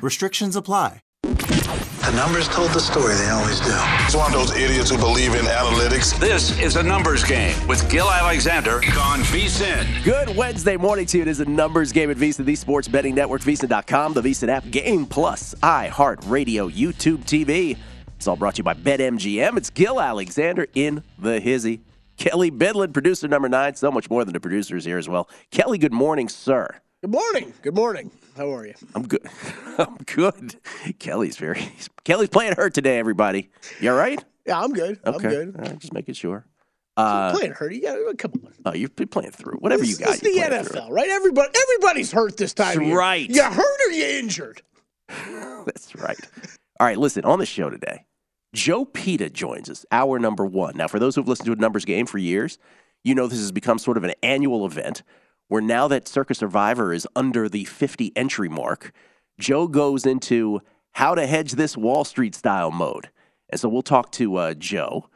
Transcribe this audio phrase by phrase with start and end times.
[0.00, 1.00] Restrictions apply.
[1.22, 3.72] The numbers told the story, they always do.
[4.04, 6.18] It's one of those idiots who believe in analytics.
[6.18, 10.04] This is a numbers game with Gil Alexander on VSIN.
[10.04, 11.22] Good Wednesday morning to you.
[11.22, 14.70] It is a numbers game at VSIN, the sports betting network, VSIN.com, the VSIN app,
[14.70, 17.76] Game Plus, iHeartRadio, YouTube TV.
[18.16, 19.56] It's all brought to you by BetMGM.
[19.56, 21.80] It's Gil Alexander in the hizzy.
[22.16, 23.74] Kelly Bidlin, producer number nine.
[23.74, 25.28] So much more than the producers here as well.
[25.50, 26.76] Kelly, good morning, sir.
[27.02, 27.52] Good morning.
[27.62, 28.10] Good morning.
[28.38, 28.74] How are you?
[28.94, 29.28] I'm good.
[29.78, 30.54] I'm good.
[31.00, 31.60] Kelly's very.
[32.04, 33.00] Kelly's playing hurt today.
[33.00, 33.50] Everybody,
[33.80, 34.24] you all right?
[34.46, 35.00] Yeah, I'm good.
[35.04, 35.26] Okay.
[35.26, 35.58] I'm good.
[35.58, 36.46] Right, just making sure.
[36.96, 37.72] Uh, playing hurt.
[37.72, 38.52] You got come on.
[38.64, 40.14] Oh, you're playing through whatever this, you got.
[40.14, 41.08] It's the NFL, right?
[41.08, 42.66] Everybody, everybody's hurt this time.
[42.66, 42.96] That's of year.
[42.96, 43.28] right.
[43.28, 44.62] You hurt or you injured?
[45.08, 46.18] That's right.
[46.78, 48.06] All right, listen, on the show today,
[48.54, 50.76] Joe Peta joins us, hour number one.
[50.76, 52.56] Now, for those who've listened to a numbers game for years,
[53.02, 55.02] you know this has become sort of an annual event
[55.48, 58.92] where now that Circa Survivor is under the 50 entry mark,
[59.38, 60.60] Joe goes into
[60.92, 63.10] how to hedge this Wall Street style mode.
[63.50, 65.08] And so we'll talk to uh, Joe,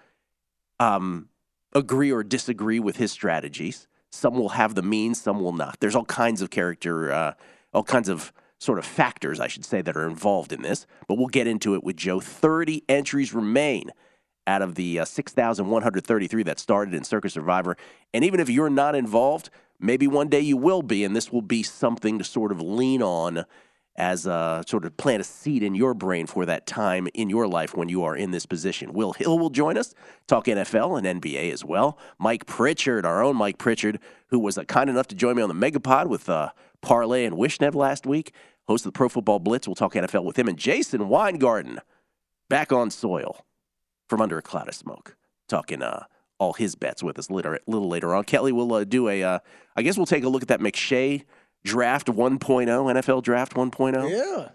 [0.81, 1.29] um,
[1.75, 3.87] agree or disagree with his strategies.
[4.11, 5.79] Some will have the means, some will not.
[5.81, 7.35] There's all kinds of character, uh,
[7.73, 10.87] all kinds of sort of factors, I should say, that are involved in this.
[11.09, 12.21] But we'll get into it with Joe.
[12.21, 13.91] 30 entries remain
[14.47, 17.77] out of the uh, 6,133 that started in Circa Survivor.
[18.13, 19.51] And even if you're not involved,
[19.83, 23.03] maybe one day you will be, and this will be something to sort of lean
[23.03, 23.45] on
[23.97, 27.47] as a sort of plant a seed in your brain for that time in your
[27.47, 28.93] life when you are in this position.
[28.93, 29.95] Will Hill will join us,
[30.27, 31.99] talk NFL and NBA as well.
[32.19, 33.99] Mike Pritchard, our own Mike Pritchard,
[34.29, 36.51] who was uh, kind enough to join me on the Megapod with uh,
[36.81, 38.33] Parlay and Wishnev last week,
[38.67, 39.69] host of the Pro Football Blitz.
[39.69, 40.49] We'll talk NFL with him.
[40.49, 41.81] And Jason Weingarten,
[42.49, 43.45] back on soil
[44.09, 45.17] from under a cloud of smoke,
[45.49, 46.05] talking uh,
[46.43, 48.25] all his bets with us later, a little, later on.
[48.25, 49.39] Kelly will uh, do a, uh,
[49.77, 51.25] I guess we'll take a look at that McShay
[51.65, 54.11] draft 1.0, NFL draft 1.0.
[54.11, 54.49] Yeah.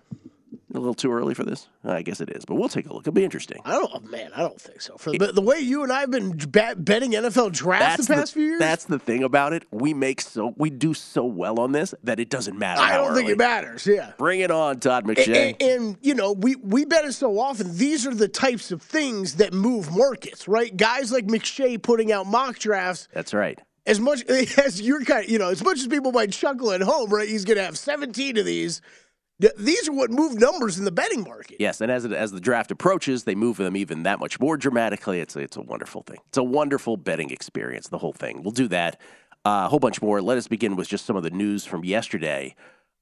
[0.78, 1.68] A little too early for this?
[1.84, 3.02] I guess it is, but we'll take a look.
[3.02, 3.62] It'll be interesting.
[3.66, 4.96] I don't, oh, man, I don't think so.
[4.96, 8.36] For the, the way you and I have been bet, betting NFL drafts the past
[8.36, 9.64] the, few years, That's the thing about it.
[9.72, 12.80] We make so we do so well on this that it doesn't matter.
[12.80, 13.34] I don't think early.
[13.34, 13.88] it matters.
[13.88, 14.12] Yeah.
[14.20, 15.56] Bring it on, Todd McShay.
[15.60, 17.76] And, and, you know, we we bet it so often.
[17.76, 20.76] These are the types of things that move markets, right?
[20.78, 23.08] Guys like McShay putting out mock drafts.
[23.14, 23.60] That's right.
[23.88, 26.82] As much as you're kind of, you know, as much as people might chuckle at
[26.82, 27.28] home, right?
[27.28, 28.82] He's going to have 17 of these.
[29.40, 31.58] Th- These are what move numbers in the betting market.
[31.60, 34.58] Yes, and as it, as the draft approaches, they move them even that much more
[34.58, 35.20] dramatically.
[35.20, 36.18] It's a, it's a wonderful thing.
[36.28, 37.90] It's a wonderful betting experience.
[37.90, 38.42] The whole thing.
[38.44, 39.00] We'll do that.
[39.46, 40.22] Uh, a whole bunch more.
[40.22, 42.56] Let us begin with just some of the news from yesterday.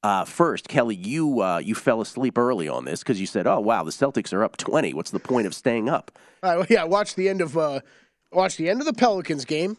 [0.04, 3.60] Uh, first, Kelly, you uh, you fell asleep early on this because you said, "Oh
[3.60, 4.94] wow, the Celtics are up 20.
[4.94, 6.12] What's the point of staying up?"
[6.44, 7.80] Well, yeah, I watched the end of uh,
[8.32, 9.78] watched the end of the Pelicans game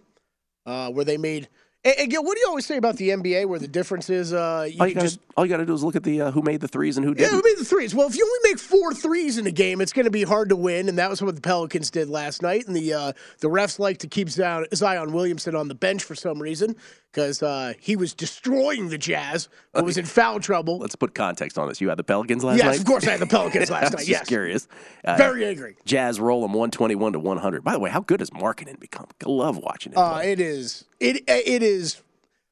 [0.65, 1.49] uh, where they made
[1.85, 4.67] And, Gil, what do you always say about the NBA, where the difference is uh,
[4.69, 6.31] you all, you gotta, just all you got to do is look at the uh,
[6.33, 7.31] who made the threes and who didn't.
[7.31, 7.95] who made the threes?
[7.95, 10.49] Well, if you only make four threes in a game, it's going to be hard
[10.49, 12.67] to win, and that was what the Pelicans did last night.
[12.67, 16.17] And the uh, the refs like to keep Zion, Zion Williamson on the bench for
[16.17, 16.75] some reason
[17.17, 20.79] because uh, he was destroying the Jazz, but was in foul trouble.
[20.79, 21.81] Let's put context on this.
[21.81, 22.73] You had the Pelicans last yes, night.
[22.73, 23.99] Yes, of course I had the Pelicans last night.
[24.01, 24.69] just Yes, curious.
[25.03, 25.77] Uh, very angry.
[25.87, 27.65] Jazz roll them 121 to 100.
[27.65, 29.07] By the way, how good has Markkanen become?
[29.25, 29.97] I love watching it.
[29.97, 30.85] Uh, it is.
[31.01, 32.01] It it is.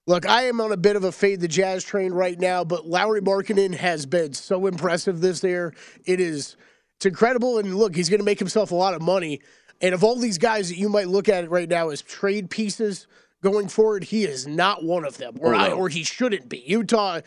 [0.07, 2.87] Look, I am on a bit of a fade the Jazz train right now, but
[2.87, 5.75] Lauri Markkanen has been so impressive this year.
[6.05, 6.57] It is.
[6.97, 9.41] It's incredible, and look, he's going to make himself a lot of money.
[9.81, 12.51] And of all these guys that you might look at it right now as trade
[12.51, 13.07] pieces
[13.43, 16.63] going forward, he is not one of them, or Oh, I, or he shouldn't be.
[16.67, 17.21] Utah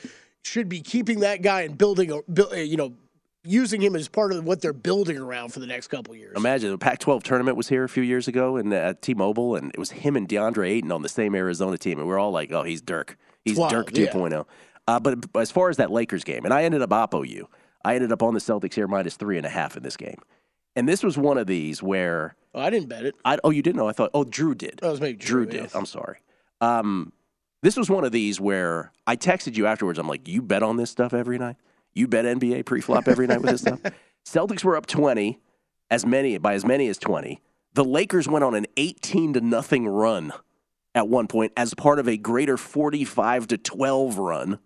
[0.43, 2.93] should be keeping that guy and building a, you know,
[3.47, 6.33] using him as part of what they're building around for the next couple years.
[6.35, 9.79] Imagine the Pac-12 tournament was here a few years ago and at T-Mobile, and it
[9.79, 12.63] was him and DeAndre Ayton on the same Arizona team, and we're all like, "Oh,
[12.63, 13.17] he's Dirk.
[13.43, 14.07] He's Dirk yeah.
[14.07, 14.45] 2.0."
[14.87, 17.49] Uh, but as far as that Lakers game, and I ended up oppo you.
[17.85, 20.19] I ended up on the Celtics here minus three and a half in this game,
[20.75, 23.15] and this was one of these where Oh, I didn't bet it.
[23.23, 24.79] I oh you didn't know I thought oh Drew did.
[24.81, 25.75] That was maybe Drew, Drew, did.
[25.75, 26.17] I'm sorry.
[26.59, 27.13] Um,
[27.61, 29.99] this was one of these where I texted you afterwards.
[29.99, 31.55] I'm like, you bet on this stuff every night.
[31.97, 33.81] You bet NBA pre-flop every night with this stuff.
[34.25, 35.39] Celtics were up 20,
[35.89, 37.41] as many by as many as 20.
[37.73, 40.31] The Lakers went on an 18 to nothing run
[40.93, 44.59] at one point as part of a greater 45 to 12 run.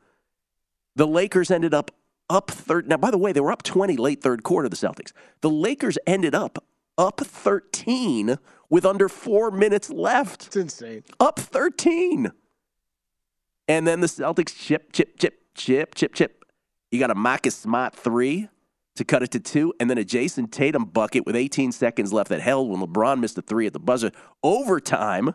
[0.95, 1.91] The Lakers ended up
[2.29, 2.87] up third.
[2.87, 4.67] Now, by the way, they were up 20 late third quarter.
[4.67, 5.13] The Celtics.
[5.39, 6.63] The Lakers ended up
[6.97, 8.37] up 13
[8.69, 10.47] with under four minutes left.
[10.47, 11.03] It's insane.
[11.19, 12.31] Up 13.
[13.67, 16.40] And then the Celtics chip, chip, chip, chip, chip, chip.
[16.91, 18.49] You got a Marcus Smart three
[18.95, 22.29] to cut it to two, and then a Jayson Tatum bucket with 18 seconds left
[22.29, 24.11] that held when LeBron missed a three at the buzzer.
[24.43, 25.33] Overtime,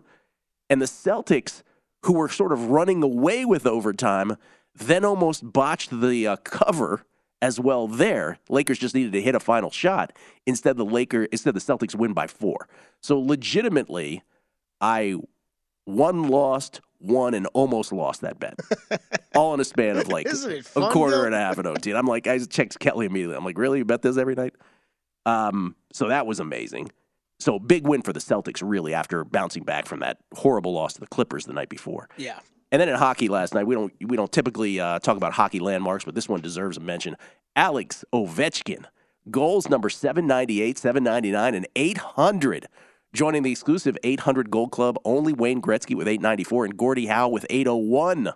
[0.69, 1.63] and the Celtics,
[2.05, 4.37] who were sort of running away with overtime,
[4.75, 7.07] then almost botched the uh, cover
[7.41, 7.89] as well.
[7.89, 10.13] There, Lakers just needed to hit a final shot.
[10.45, 12.69] Instead, the Laker instead the Celtics win by four.
[13.01, 14.23] So legitimately,
[14.81, 15.17] I
[15.87, 18.59] won, lost, won, and almost lost that bet.
[19.35, 21.25] All in a span of like a quarter though?
[21.25, 21.91] and a half an OT.
[21.91, 23.37] And I'm like, I checked Kelly immediately.
[23.37, 23.79] I'm like, really?
[23.79, 24.55] You bet this every night?
[25.25, 26.91] Um, so that was amazing.
[27.39, 31.01] So big win for the Celtics, really, after bouncing back from that horrible loss to
[31.01, 32.09] the Clippers the night before.
[32.17, 32.39] Yeah.
[32.73, 35.61] And then in hockey last night, we don't we don't typically uh, talk about hockey
[35.61, 37.17] landmarks, but this one deserves a mention.
[37.55, 38.85] Alex Ovechkin,
[39.31, 42.67] goals number 798, 799, and 800.
[43.17, 47.47] Joining the exclusive 800 Gold Club, only Wayne Gretzky with 894 and Gordie Howe with
[47.49, 48.35] 801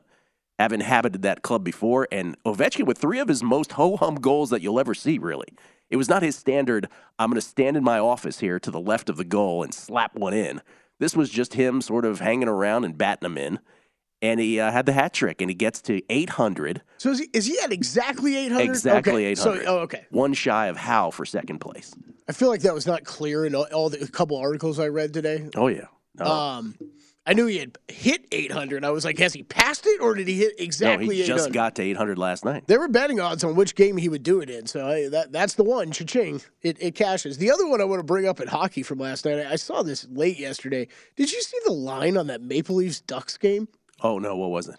[0.58, 2.08] have inhabited that club before.
[2.10, 5.48] And Ovechkin with three of his most ho hum goals that you'll ever see, really.
[5.90, 6.88] It was not his standard,
[7.18, 9.74] I'm going to stand in my office here to the left of the goal and
[9.74, 10.62] slap one in.
[10.98, 13.58] This was just him sort of hanging around and batting them in.
[14.22, 16.82] And he uh, had the hat trick, and he gets to 800.
[16.98, 18.64] So is he, is he at exactly 800?
[18.64, 19.30] Exactly okay.
[19.32, 19.64] 800.
[19.64, 20.04] So, oh, okay.
[20.10, 21.94] One shy of Howe for second place.
[22.28, 24.88] I feel like that was not clear in all, all the a couple articles I
[24.88, 25.48] read today.
[25.56, 25.86] Oh, yeah.
[26.18, 26.74] No, Um,
[27.26, 28.84] I knew he had hit 800.
[28.84, 31.36] I was like, has he passed it or did he hit exactly no he 800?
[31.38, 32.64] just got to 800 last night.
[32.66, 35.30] There were betting odds on which game he would do it in, so I, that
[35.30, 35.92] that's the one.
[35.92, 36.40] Cha-ching!
[36.62, 37.38] It, it cashes.
[37.38, 39.46] The other one I want to bring up in hockey from last night.
[39.46, 40.88] I saw this late yesterday.
[41.16, 43.68] Did you see the line on that Maple Leafs Ducks game?
[44.02, 44.76] Oh, no, what was it?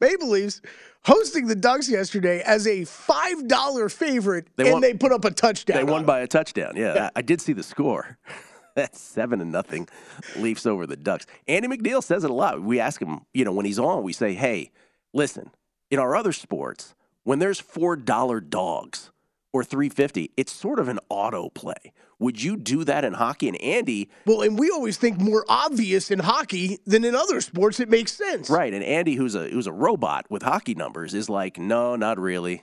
[0.00, 0.60] Maple Leafs
[1.04, 5.24] hosting the Ducks yesterday as a five dollar favorite, They and won- they put up
[5.24, 5.76] a touchdown.
[5.78, 6.74] They won by a touchdown.
[6.76, 8.18] Yeah, I, I did see the score.
[8.76, 9.88] That's seven to nothing.
[10.36, 11.26] Leafs over the Ducks.
[11.48, 12.62] Andy McNeil says it a lot.
[12.62, 14.70] We ask him, you know, when he's on, we say, "Hey,
[15.12, 15.50] listen.
[15.90, 16.94] In our other sports,
[17.24, 19.10] when there's four dollar dogs
[19.52, 21.92] or three fifty, it's sort of an auto play.
[22.20, 26.10] Would you do that in hockey?" And Andy, Well, and we always think more obvious
[26.12, 27.80] in hockey than in other sports.
[27.80, 28.48] It makes sense.
[28.48, 28.72] right?
[28.72, 32.62] And Andy, who's a who's a robot with hockey numbers, is like, "No, not really.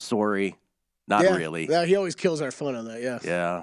[0.00, 0.56] Sorry,
[1.08, 1.36] not yeah.
[1.36, 1.66] really.
[1.68, 3.00] Yeah, he always kills our fun on that.
[3.02, 3.18] Yeah.
[3.24, 3.62] Yeah."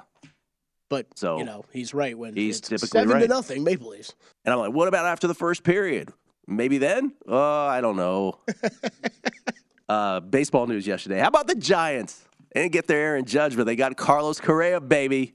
[0.89, 3.29] But So- you know, he's right when He's typically seven to right.
[3.29, 4.13] nothing Maple Leafs.
[4.45, 6.11] And I'm like, what about after the first period?
[6.47, 7.13] Maybe then?
[7.27, 8.39] Oh, I don't know.
[9.89, 11.19] uh, baseball news yesterday.
[11.19, 12.21] How about the Giants?
[12.53, 15.33] They didn't get their Aaron Judge, but they got Carlos Correa, baby.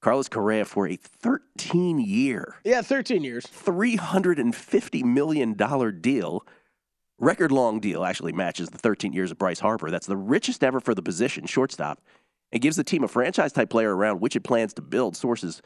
[0.00, 3.44] Carlos Correa for a 13 year, Yeah, thirteen years.
[3.46, 5.54] $350 million
[6.00, 6.46] deal.
[7.18, 9.90] Record long deal actually matches the 13 years of Bryce Harper.
[9.90, 12.00] That's the richest ever for the position, shortstop.
[12.52, 15.16] It gives the team a franchise type player around which it plans to build.
[15.16, 15.60] Sources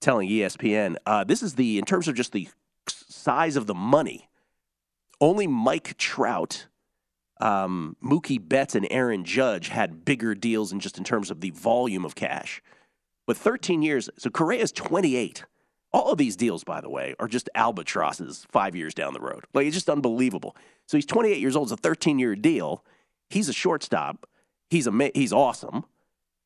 [0.00, 0.96] telling ESPN.
[1.06, 2.48] Uh, this is the, in terms of just the
[2.88, 4.28] size of the money,
[5.20, 6.66] only Mike Trout,
[7.40, 11.50] um, Mookie Betts, and Aaron Judge had bigger deals in just in terms of the
[11.50, 12.62] volume of cash.
[13.26, 15.44] But 13 years, so Correa's 28.
[15.92, 19.44] All of these deals, by the way, are just albatrosses five years down the road.
[19.54, 20.56] Like, it's just unbelievable.
[20.86, 21.70] So he's 28 years old.
[21.70, 22.84] It's a 13 year deal.
[23.30, 24.28] He's a shortstop.
[24.70, 25.84] He's, ama- he's awesome.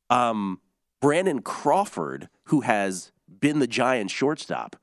[0.08, 0.60] Um,
[1.00, 4.76] Brandon Crawford, who has been the Giants shortstop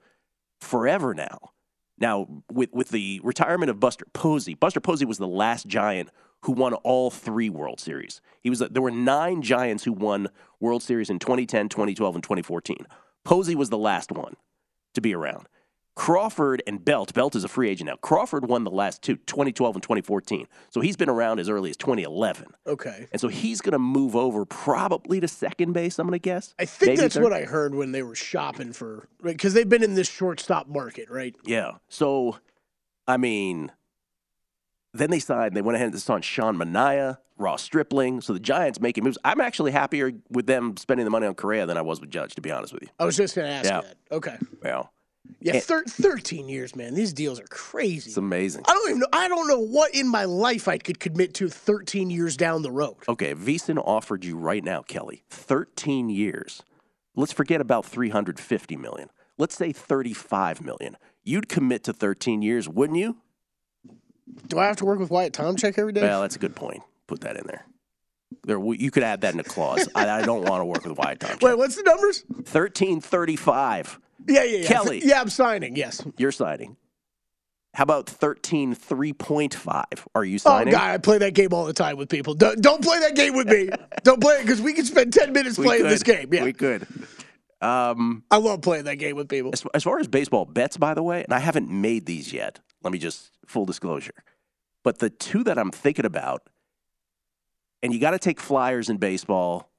[0.60, 1.52] forever now.
[2.00, 6.10] Now, with, with the retirement of Buster Posey, Buster Posey was the last Giant
[6.42, 8.22] who won all three World Series.
[8.42, 12.86] He was there were nine Giants who won World Series in 2010, 2012, and 2014.
[13.26, 14.36] Posey was the last one
[14.94, 15.48] to be around.
[15.98, 17.96] Crawford and Belt, Belt is a free agent now.
[17.96, 20.48] Crawford won the last two, 2012 and 2014.
[20.70, 22.46] So he's been around as early as 2011.
[22.68, 23.08] Okay.
[23.12, 26.54] And so he's going to move over probably to second base, I'm going to guess.
[26.60, 27.24] I think Maybe that's third.
[27.24, 31.10] what I heard when they were shopping for because they've been in this shortstop market,
[31.10, 31.36] right?
[31.44, 31.78] Yeah.
[31.90, 32.38] So,
[33.08, 33.72] I mean,
[34.94, 38.22] then they signed, they went ahead and signed Sean Manaea, Ross Stripling.
[38.22, 39.18] So the Giants making moves.
[39.26, 42.36] I'm actually happier with them spending the money on Correa than I was with Judge,
[42.36, 42.90] to be honest with you.
[43.00, 43.82] I was just going to ask Yeah.
[43.82, 43.98] that.
[44.12, 44.38] Okay.
[44.62, 44.92] Well,
[45.40, 46.94] Yeah, thir- 13 years, man.
[46.94, 48.10] These deals are crazy.
[48.10, 48.64] it's amazing.
[48.68, 49.08] I don't even know.
[49.14, 52.72] I don't know what in my life I could commit to 13 years down the
[52.72, 52.96] road.
[53.08, 56.64] Okay, VSIN offered you right now, Kelly, 13 years.
[57.16, 59.10] Let's forget about 350 million.
[59.38, 60.98] Let's say 35 million.
[61.24, 63.18] You'd commit to 13 years, wouldn't you?
[64.48, 66.02] Do I have to work with Wyatt Tomchek every day?
[66.02, 66.82] Well, that's a good point.
[67.08, 67.66] Put that in there.
[68.44, 69.88] There, you could add that in a clause.
[69.96, 71.38] I, I don't want to work with Wyatt Tom.
[71.42, 72.24] Wait, what's the numbers?
[72.28, 74.00] 1335.
[74.28, 74.68] Yeah, yeah, yeah.
[74.68, 75.02] Kelly.
[75.04, 75.76] Yeah, I'm signing.
[75.76, 76.04] Yes.
[76.18, 76.78] You're signing.
[77.74, 79.86] How about 13 3.5?
[80.16, 80.56] Are you signing?
[80.56, 80.72] Oh, signing?
[80.72, 82.34] God, I play that game all the time with people.
[82.34, 83.70] Don't, don't play that game with me.
[84.04, 85.92] don't play it because we can spend 10 minutes We playing could.
[85.92, 86.34] this game.
[86.34, 86.44] Yeah.
[86.44, 86.88] We could.
[87.62, 89.52] Um, I love playing that game with people.
[89.54, 92.60] as, as far as baseball bets, by the way, and I haven't made these yet.
[92.84, 94.24] Let me just full disclosure.
[94.84, 96.44] But the two that I'm thinking about,
[97.84, 99.70] and you got to take flyers in baseball.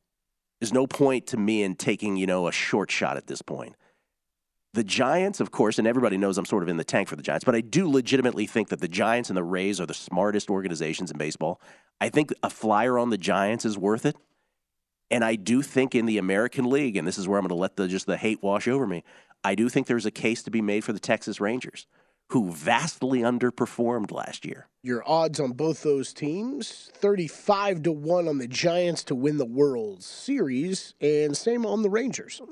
[0.60, 3.76] There's no point to me in taking, you know, a short shot at this point.
[4.74, 7.22] The Giants, of course, and everybody knows I'm sort of in the tank for the
[7.22, 10.50] Giants, but I do legitimately think that the Giants and the Rays are the smartest
[10.50, 11.60] organizations in baseball.
[12.00, 14.16] I think a flyer on the Giants is worth it.
[15.10, 17.54] And I do think in the American League, and this is where I'm going to
[17.54, 19.04] let the just the hate wash over me.
[19.42, 21.86] I do think there's a case to be made for the Texas Rangers,
[22.30, 24.68] who vastly underperformed last year.
[24.82, 29.46] Your odds on both those teams 35 to 1 on the Giants to win the
[29.46, 32.42] World Series, and same on the Rangers.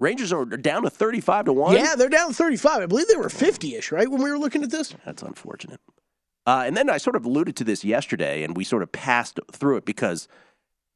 [0.00, 1.76] Rangers are down to 35 to 1.
[1.76, 2.82] Yeah, they're down 35.
[2.82, 4.94] I believe they were 50 ish, right, when we were looking at this?
[5.04, 5.78] That's unfortunate.
[6.46, 9.38] Uh, and then I sort of alluded to this yesterday, and we sort of passed
[9.52, 10.26] through it because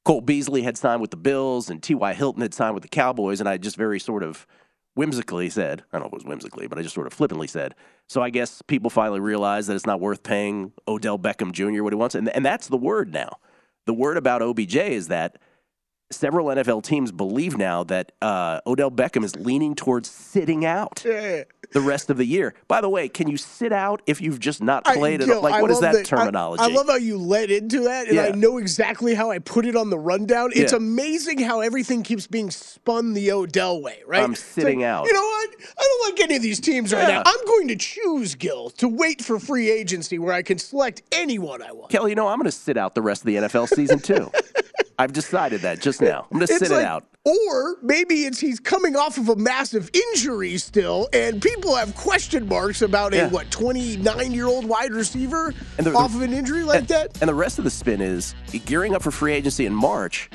[0.07, 2.15] Cole Beasley had signed with the Bills and T.Y.
[2.15, 4.47] Hilton had signed with the Cowboys, and I just very sort of
[4.95, 7.47] whimsically said, I don't know if it was whimsically, but I just sort of flippantly
[7.47, 7.75] said,
[8.09, 11.83] so I guess people finally realize that it's not worth paying Odell Beckham Jr.
[11.83, 12.15] what he wants.
[12.15, 13.39] And, and that's the word now.
[13.87, 15.39] The word about OBJ is that
[16.15, 21.47] several NFL teams believe now that uh, Odell Beckham is leaning towards sitting out the
[21.81, 22.55] rest of the year.
[22.69, 25.27] By the way, can you sit out if you've just not played it?
[25.27, 26.63] Gil, Like, I what is that I- terminology?
[26.63, 29.77] I, love how you led into that, and I know exactly how I put it
[29.77, 30.51] on the rundown.
[30.55, 30.77] It's Yeah.
[30.79, 34.23] amazing how everything keeps being spun the Odell way, right?
[34.23, 35.07] I'm sitting like, out.
[35.07, 35.51] You know what?
[35.79, 37.09] I don't like any of these teams right Yeah.
[37.17, 37.23] now.
[37.27, 41.63] I'm going to choose, Gil, to wait for free agency where I can select anyone
[41.63, 41.91] I want.
[41.91, 44.31] Kelly, you know, I'm going to sit out the rest of the NFL season too.
[44.99, 46.27] I've decided that just now.
[46.31, 47.05] I'm going to sit like- it out.
[47.27, 52.47] Or maybe it's he's coming off of a massive injury still, and people have question
[52.47, 53.29] marks about Yeah.
[53.29, 56.81] a what 29 year old wide receiver And the- the- off of an injury like
[56.81, 57.19] and, that.
[57.23, 58.35] And the rest of the spin is
[58.67, 60.29] gearing up for free agency in March,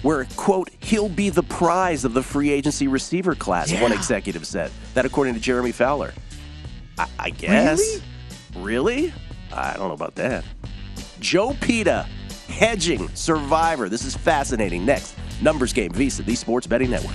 [0.00, 4.70] where, quote, he'll be the prize of the free agency receiver class, one executive said.
[4.94, 6.14] That according to Jeremy Fowler.
[6.98, 8.00] I, I guess.
[8.56, 9.12] Really?
[9.52, 10.42] I don't know about that.
[11.20, 12.06] Joe Peta,
[12.50, 13.88] hedging survivor.
[13.88, 14.84] This is fascinating.
[14.84, 17.14] Next, numbers game, VSIN, the Sports Betting Network.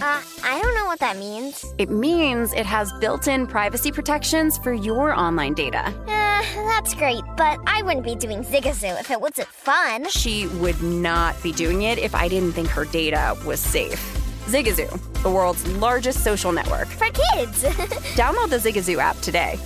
[0.00, 1.64] Uh, I don't know what that means.
[1.78, 5.86] It means it has built in privacy protections for your online data.
[6.06, 10.08] Uh, that's great, but I wouldn't be doing Zigazoo if it wasn't fun.
[10.08, 13.98] She would not be doing it if I didn't think her data was safe.
[14.46, 16.88] Zigazoo, the world's largest social network.
[16.88, 17.64] For kids.
[18.14, 19.58] Download the Zigazoo app today.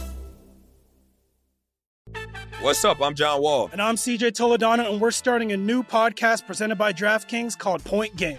[2.61, 3.02] What's up?
[3.02, 3.70] I'm John Wall.
[3.72, 8.14] And I'm CJ Toledano, and we're starting a new podcast presented by DraftKings called Point
[8.14, 8.38] Game.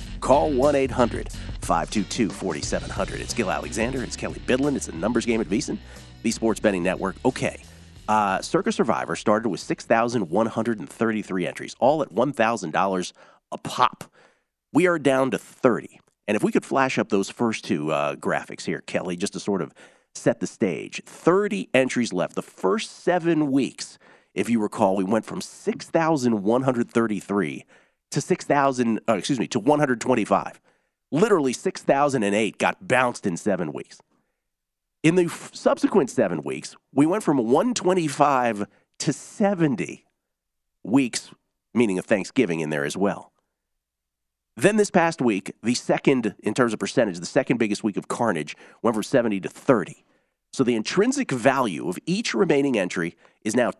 [0.21, 1.29] Call 1 800
[1.61, 3.21] 522 4700.
[3.21, 4.03] It's Gil Alexander.
[4.03, 4.75] It's Kelly Bidlin.
[4.75, 5.79] It's a numbers game at VSIN,
[6.21, 7.15] the Sports Betting Network.
[7.25, 7.63] Okay.
[8.07, 13.13] Uh, Circa Survivor started with 6,133 entries, all at $1,000
[13.51, 14.03] a pop.
[14.73, 15.99] We are down to 30.
[16.27, 19.39] And if we could flash up those first two uh, graphics here, Kelly, just to
[19.39, 19.73] sort of
[20.13, 22.35] set the stage 30 entries left.
[22.35, 23.97] The first seven weeks,
[24.33, 27.65] if you recall, we went from 6,133
[28.11, 30.61] to 6,000, uh, excuse me, to 125.
[31.11, 33.99] Literally 6,008 got bounced in seven weeks.
[35.03, 38.67] In the f- subsequent seven weeks, we went from 125
[38.99, 40.05] to 70
[40.83, 41.31] weeks,
[41.73, 43.31] meaning a Thanksgiving in there as well.
[44.55, 48.07] Then this past week, the second, in terms of percentage, the second biggest week of
[48.07, 50.03] carnage went from 70 to 30.
[50.53, 53.71] So the intrinsic value of each remaining entry is now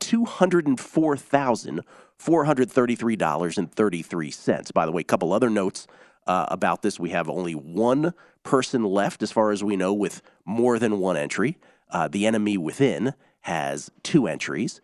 [2.25, 4.73] $204,433.33.
[4.73, 5.87] By the way, a couple other notes
[6.27, 6.99] uh, about this.
[6.99, 11.17] We have only one person left, as far as we know, with more than one
[11.17, 11.57] entry.
[11.89, 14.81] Uh, the enemy within has two entries.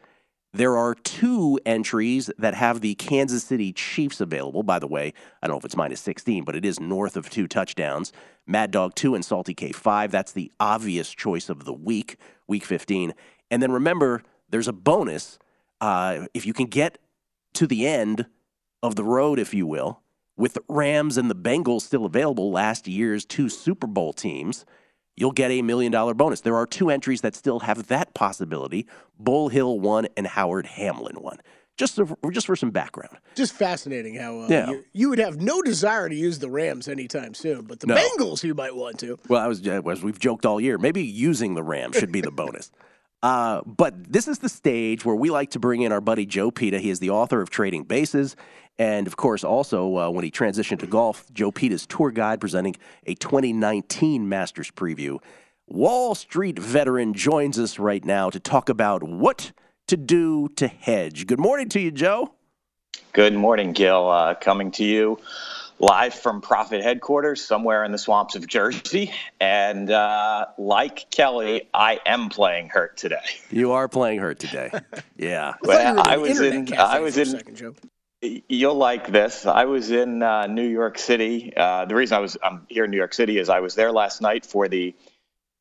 [0.53, 4.63] There are two entries that have the Kansas City Chiefs available.
[4.63, 7.29] By the way, I don't know if it's minus 16, but it is north of
[7.29, 8.11] two touchdowns.
[8.47, 10.09] Mad Dog 2 and Salty K 5.
[10.09, 13.13] That's the obvious choice of the week, week 15.
[13.51, 15.37] And then remember, there's a bonus.
[15.79, 16.97] Uh, if you can get
[17.57, 18.25] to the end
[18.83, 20.01] of the road, if you will,
[20.37, 24.65] with the Rams and the Bengals still available, last year's two Super Bowl teams,
[25.15, 26.41] you'll get a million dollar bonus.
[26.41, 28.85] There are two entries that still have that possibility
[29.19, 31.37] Bull Hill 1 and Howard Hamlin 1.
[31.75, 33.17] Just, so, just for some background.
[33.35, 34.69] Just fascinating how uh, Yeah.
[34.71, 37.95] you, you would have no desire to use the Rams anytime soon, but the No.
[37.95, 39.17] Bengals you might want to.
[39.27, 42.31] Well, I was, as we've joked all year, maybe using the Rams should be the
[42.43, 42.71] bonus.
[43.23, 46.51] Uh, but this is the stage where we like to bring in our buddy Joe
[46.51, 46.79] Peta.
[46.79, 48.35] He is the author of Trading Bases.
[48.79, 52.75] And of course, also uh, when he transitioned to golf, Joe Peta's tour guide presenting
[53.07, 55.19] a 2019 Masters preview.
[55.67, 59.51] Wall Street veteran joins us right now to talk about what
[59.87, 61.25] to do to hedge.
[61.25, 62.33] Good morning to you, Joe.
[63.13, 64.09] Good morning, Gil.
[64.09, 65.19] Uh, coming to you
[65.79, 69.11] live from Profit headquarters somewhere in the swamps of Jersey.
[69.39, 73.17] And uh, like Kelly, I am playing hurt today.
[73.51, 74.71] You are playing hurt today.
[75.19, 75.55] Yeah.
[75.63, 76.71] Well, I was in.
[76.77, 77.75] I was in.
[78.21, 79.47] You'll like this.
[79.47, 81.53] I was in uh, New York City.
[81.57, 83.91] Uh, the reason I was I'm here in New York City is I was there
[83.91, 84.93] last night for the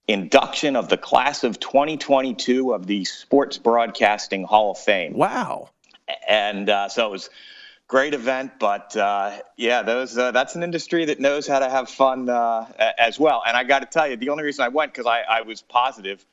[0.08, 5.14] induction of the class of 2022 of the Sports Broadcasting Hall of Fame.
[5.14, 5.70] Wow.
[6.28, 7.30] And uh, so it was
[7.88, 11.88] great event, but uh, yeah, those uh, that's an industry that knows how to have
[11.88, 12.66] fun uh,
[12.98, 13.42] as well.
[13.46, 15.62] And I got to tell you, the only reason I went because I, I was
[15.62, 16.24] positive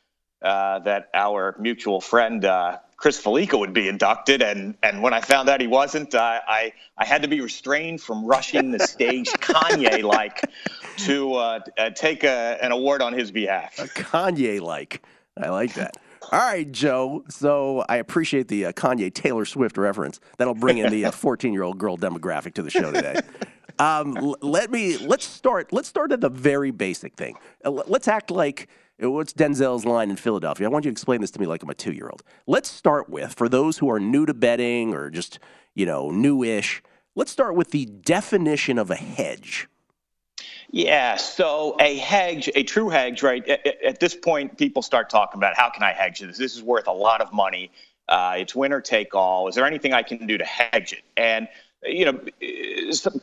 [0.42, 5.22] uh, that our mutual friend uh, Chris Fallica would be inducted, and and when I
[5.22, 9.28] found out he wasn't, uh, I I had to be restrained from rushing the stage
[9.32, 10.42] Kanye like
[11.00, 13.76] to uh, uh, take a, an award on his behalf.
[13.76, 15.02] Kanye like,
[15.38, 15.98] I like that.
[16.32, 17.24] All right, Joe.
[17.30, 20.20] So I appreciate the uh, Kanye Taylor Swift reference.
[20.38, 23.20] That'll bring in the 14 year old girl demographic to the show today.
[23.80, 25.74] Um, l- let me let's start.
[25.74, 27.36] Let's start at the very basic thing.
[27.66, 28.68] Uh, l- let's act like
[29.04, 30.68] uh, what's Denzel's line in Philadelphia.
[30.68, 32.24] I want you to explain this to me like I'm a two year old.
[32.48, 35.40] Let's start with for those who are new to betting or just
[35.76, 36.82] you know newish.
[37.16, 39.68] Let's start with the definition of a hedge.
[40.76, 43.48] Yeah, so a hedge, a true hedge, right?
[43.48, 46.36] At, at, this point, people start talking about how can I hedge this?
[46.36, 47.70] This is worth a lot of money.
[48.10, 49.48] Uh, it's winner take all.
[49.48, 51.04] Is there anything I can do to hedge it?
[51.16, 51.48] And
[51.84, 52.20] you know,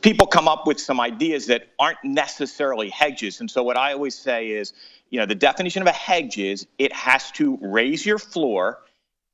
[0.01, 3.41] people come up with some ideas that aren't necessarily hedges.
[3.41, 4.71] And so what I always say is,
[5.09, 8.79] you know, the definition of a hedge is it has to raise your floor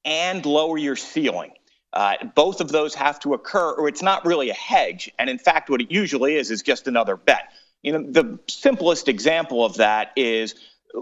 [0.05, 1.51] and lower your ceiling.
[1.93, 5.11] Uh, both of those have to occur, or it's not really a hedge.
[5.19, 7.51] And in fact, what it usually is is just another bet.
[7.87, 10.55] You know, the simplest example of that is,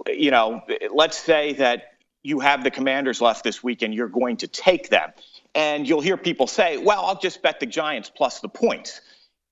[0.07, 0.61] you know,
[0.93, 4.89] let's say that you have the commanders left this week and you're going to take
[4.89, 5.11] them.
[5.55, 9.01] And you'll hear people say, well, I'll just bet the Giants plus the points.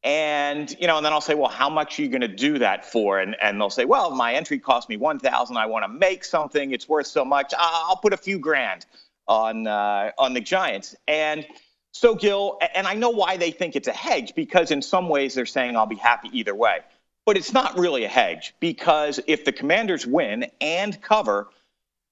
[0.03, 2.59] And, you know, and then I'll say, well, how much are you going to do
[2.59, 3.17] that for?
[3.17, 6.71] And, and they'll say, well, my entry cost me 1000 I want to make something.
[6.71, 7.51] It's worth so much.
[7.57, 8.85] I'll put a few grand
[9.27, 10.95] on, uh, on the Giants.
[11.07, 11.47] And
[11.93, 15.33] so, Gil, and I know why they think it's a hedge because in some ways
[15.33, 16.81] they're saying I'll be happy either way.
[17.25, 21.47] But it's not really a hedge because if the commanders win and cover,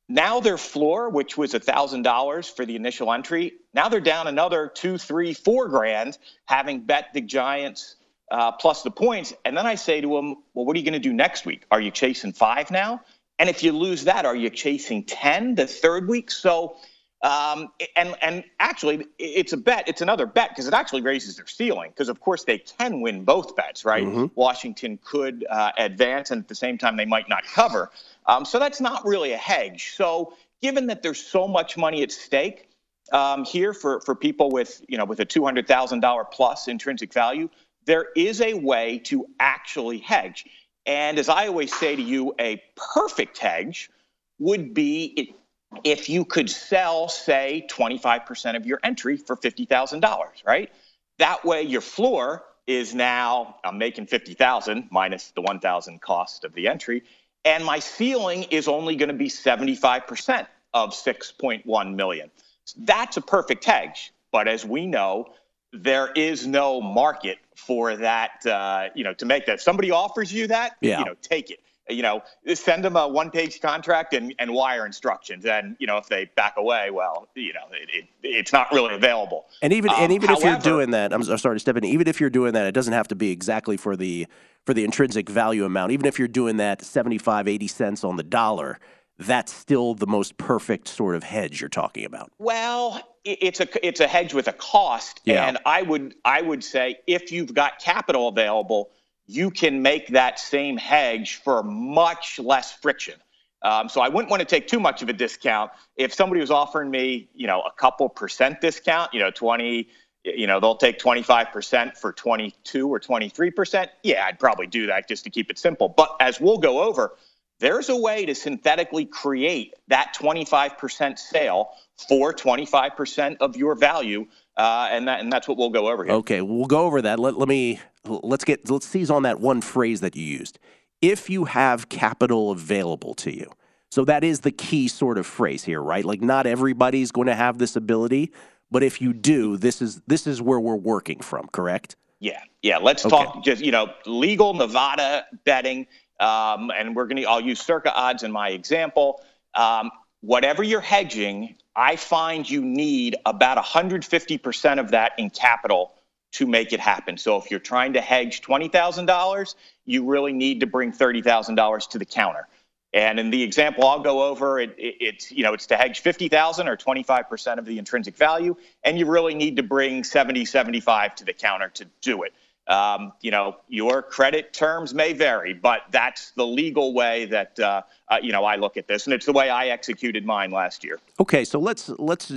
[0.08, 4.98] now their floor, which was $1,000 for the initial entry, now they're down another two,
[4.98, 7.96] three, four grand having bet the Giants
[8.30, 9.34] uh, plus the points.
[9.46, 11.66] And then I say to them, well, what are you going to do next week?
[11.72, 13.02] Are you chasing five now?
[13.40, 16.30] And if you lose that, are you chasing 10 the third week?
[16.30, 16.78] So
[17.24, 19.88] um, and and actually, it's a bet.
[19.88, 21.92] It's another bet because it actually raises their ceiling.
[21.92, 24.06] Because of course they can win both bets, right?
[24.06, 24.26] Mm-hmm.
[24.34, 27.92] Washington could uh, advance, and at the same time they might not cover.
[28.26, 29.94] Um, so that's not really a hedge.
[29.96, 32.70] So given that there's so much money at stake
[33.12, 36.68] um, here for for people with you know with a two hundred thousand dollar plus
[36.68, 37.50] intrinsic value,
[37.86, 40.46] there is a way to actually hedge.
[40.88, 42.60] And as I always say to you, a
[42.96, 43.92] perfect hedge
[44.40, 45.36] would be
[45.84, 50.72] if you could sell, say, 25% of your entry for $50,000, right?
[51.20, 56.68] That way your floor is now I'm making 50,000 minus the 1,000 cost of the
[56.68, 57.04] entry
[57.44, 62.32] and my ceiling is only going to be 75% of 6.1 million.
[62.78, 65.34] That's a perfect hedge, but as we know,
[65.74, 68.46] there is no market for that.
[68.46, 69.54] Uh, you know, to make that.
[69.54, 71.00] If somebody offers you that, yeah.
[71.00, 72.22] you know, take it you know,
[72.54, 75.46] send them a one-page contract and, and wire instructions.
[75.46, 78.96] And you know, if they back away, well, you know, it, it, it's not really
[78.96, 79.46] available.
[79.62, 81.86] And even um, and even however, if you're doing that, I'm, sorry to step in.
[81.86, 84.28] Even if you're doing that, it doesn't have to be exactly for the
[84.66, 85.92] for the intrinsic value amount.
[85.92, 88.80] Even if you're doing that 75, 80 cents on the dollar,
[89.18, 92.32] that's still the most perfect sort of hedge you're talking about.
[92.40, 95.48] Well, it's a it's a hedge with a cost, yeah.
[95.48, 98.90] and I would I would say if you've got capital available
[99.32, 103.16] you can make that same hedge for much less friction.
[103.62, 105.72] Um, so I wouldn't want to take too much of a discount.
[105.96, 109.88] If somebody was offering me, you know, a couple percent discount, you know, 20,
[110.26, 113.88] you know, they'll take 25% for 22 or 23%.
[114.04, 115.88] Yeah, I'd probably do that just to keep it simple.
[115.88, 117.16] But as we'll go over,
[117.60, 121.70] there's a way to synthetically create that 25% sale
[122.10, 124.26] for 25% of your value
[124.58, 126.14] uh, and that and that's what we'll go over here.
[126.14, 127.20] Okay, we'll go over that.
[127.20, 130.60] Let, let me let's get let's seize on that one phrase that you used.
[131.02, 133.52] If you have capital available to you.
[133.90, 136.06] So that is the key sort of phrase here, right?
[136.06, 138.32] Like not everybody's going to have this ability,
[138.72, 141.98] but if you do, this is this is where we're working from, correct?
[142.20, 142.40] Yeah.
[142.62, 143.16] Yeah, let's okay.
[143.18, 145.88] talk just, you know, legal Nevada betting
[146.22, 149.22] um, and we're going to I'll use circa odds in my example.
[149.56, 155.94] Um, whatever you're hedging, I find you need about 150% of that in capital
[156.34, 157.18] to make it happen.
[157.18, 159.56] So if you're trying to hedge $20,000,
[159.86, 162.48] you really need to bring $30,000 to the counter.
[162.94, 166.02] And in the example I'll go over, it, it, it's you know it's to hedge
[166.02, 171.16] 50,000 or 25% of the intrinsic value, and you really need to bring 70, 75
[171.16, 172.34] to the counter to do it.
[172.68, 177.82] Um, you know your credit terms may vary, but that's the legal way that uh,
[178.08, 180.84] uh, you know I look at this, and it's the way I executed mine last
[180.84, 181.00] year.
[181.20, 182.32] Okay, so let's let's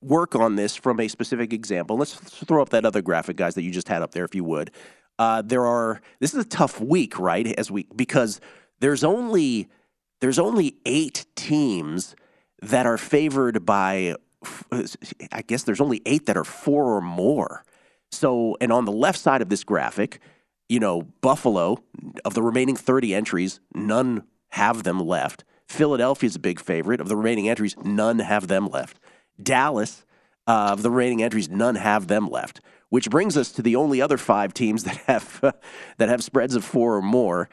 [0.00, 1.96] work on this from a specific example.
[1.96, 4.44] Let's throw up that other graphic, guys, that you just had up there, if you
[4.44, 4.70] would.
[5.18, 6.00] Uh, there are.
[6.20, 7.46] This is a tough week, right?
[7.58, 8.40] As we because
[8.80, 9.68] there's only
[10.20, 12.14] there's only eight teams
[12.62, 14.14] that are favored by.
[15.32, 17.64] I guess there's only eight that are four or more.
[18.10, 20.20] So, and on the left side of this graphic,
[20.68, 21.78] you know, Buffalo,
[22.24, 25.44] of the remaining 30 entries, none have them left.
[25.66, 27.00] Philadelphia is a big favorite.
[27.00, 28.98] Of the remaining entries, none have them left.
[29.42, 30.04] Dallas,
[30.46, 32.60] uh, of the remaining entries, none have them left.
[32.88, 35.54] Which brings us to the only other five teams that have
[35.98, 37.48] that have spreads of four or more.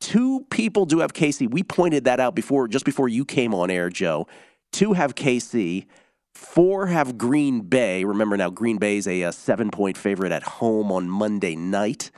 [0.00, 1.48] Two people do have KC.
[1.50, 4.26] We pointed that out before, just before you came on air, Joe.
[4.72, 5.86] Two have KC.
[6.34, 8.04] Four have Green Bay.
[8.04, 12.10] Remember now, Green Bay is a, a seven point favorite at home on Monday night.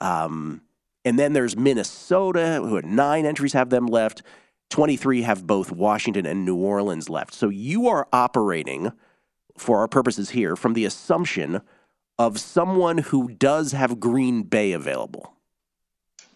[0.00, 0.62] Um,
[1.04, 4.22] and then there's Minnesota, who had nine entries have them left.
[4.70, 7.34] 23 have both Washington and New Orleans left.
[7.34, 8.92] So you are operating,
[9.58, 11.60] for our purposes here, from the assumption
[12.18, 15.34] of someone who does have Green Bay available.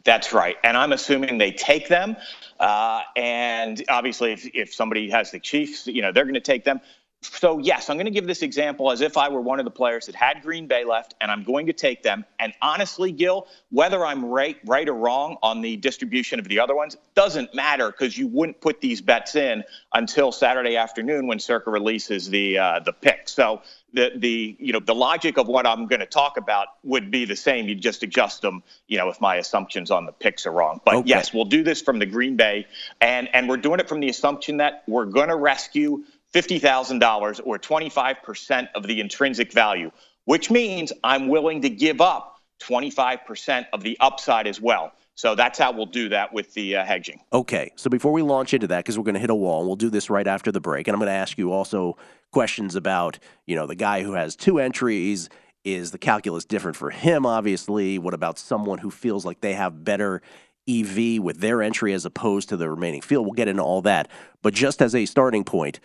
[0.05, 0.57] That's right.
[0.63, 2.17] And I'm assuming they take them.
[2.61, 6.65] Uh, and obviously, if, if somebody has the Chiefs, you know, they're going to take
[6.65, 6.81] them
[7.25, 9.71] so yes, I'm going to give this example as if I were one of the
[9.71, 12.25] players that had Green Bay left, and I'm going to take them.
[12.39, 16.75] And honestly, Gil, whether I'm right, right or wrong on the distribution of the other
[16.75, 21.71] ones doesn't matter because you wouldn't put these bets in until Saturday afternoon when Circa
[21.71, 23.29] releases the uh, the pick.
[23.29, 23.63] So
[23.95, 27.25] the the you know the logic of what I'm going to talk about would be
[27.25, 27.69] the same.
[27.69, 30.81] You'd just adjust them, you know, if my assumptions on the picks are wrong.
[30.85, 31.09] But okay.
[31.09, 32.67] yes, we'll do this from the Green Bay,
[33.01, 37.59] and and we're doing it from the assumption that we're going to rescue $50,000 or
[37.59, 39.91] 25% of the intrinsic value,
[40.25, 44.93] which means I'm willing to give up 25% of the upside as well.
[45.17, 47.21] So that's how we'll do that with the uh, hedging.
[47.33, 47.71] Okay.
[47.77, 49.77] So before we launch into that, because we're going to hit a wall, and we'll
[49.77, 50.89] do this right after the break.
[50.89, 51.97] And I'm going to ask you also
[52.33, 55.29] questions about, you know, the guy who has two entries.
[55.63, 57.99] Is the calculus different for him, obviously?
[57.99, 60.21] What about someone who feels like they have better
[60.69, 63.25] EV with their entry as opposed to the remaining field?
[63.25, 64.11] We'll get into all that.
[64.43, 65.81] But just as a starting point,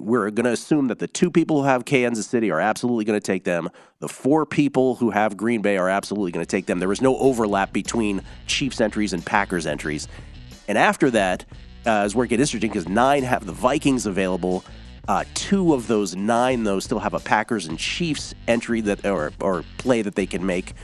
[0.00, 3.18] we're going to assume that the two people who have Kansas City are absolutely going
[3.18, 3.70] to take them.
[4.00, 6.78] The four people who have Green Bay are absolutely going to take them.
[6.78, 10.08] There is no overlap between Chiefs entries and Packers entries.
[10.68, 11.44] And after that,
[11.86, 14.64] uh, is where it gets interesting because nine have the Vikings available.
[15.08, 19.32] Uh, two of those nine, though, still have a Packers and Chiefs entry that or
[19.40, 20.74] or play that they can make.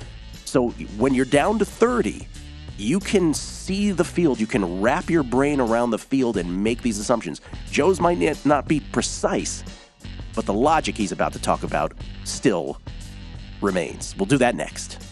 [0.45, 2.27] So when you're down to 30,
[2.79, 6.83] you can see the field, you can wrap your brain around the field and make
[6.83, 7.41] these assumptions.
[7.71, 9.65] Joe's might not be precise,
[10.35, 11.93] but the logic he's about to talk about
[12.25, 12.81] still
[13.61, 14.17] remains.
[14.17, 15.05] We'll do that next.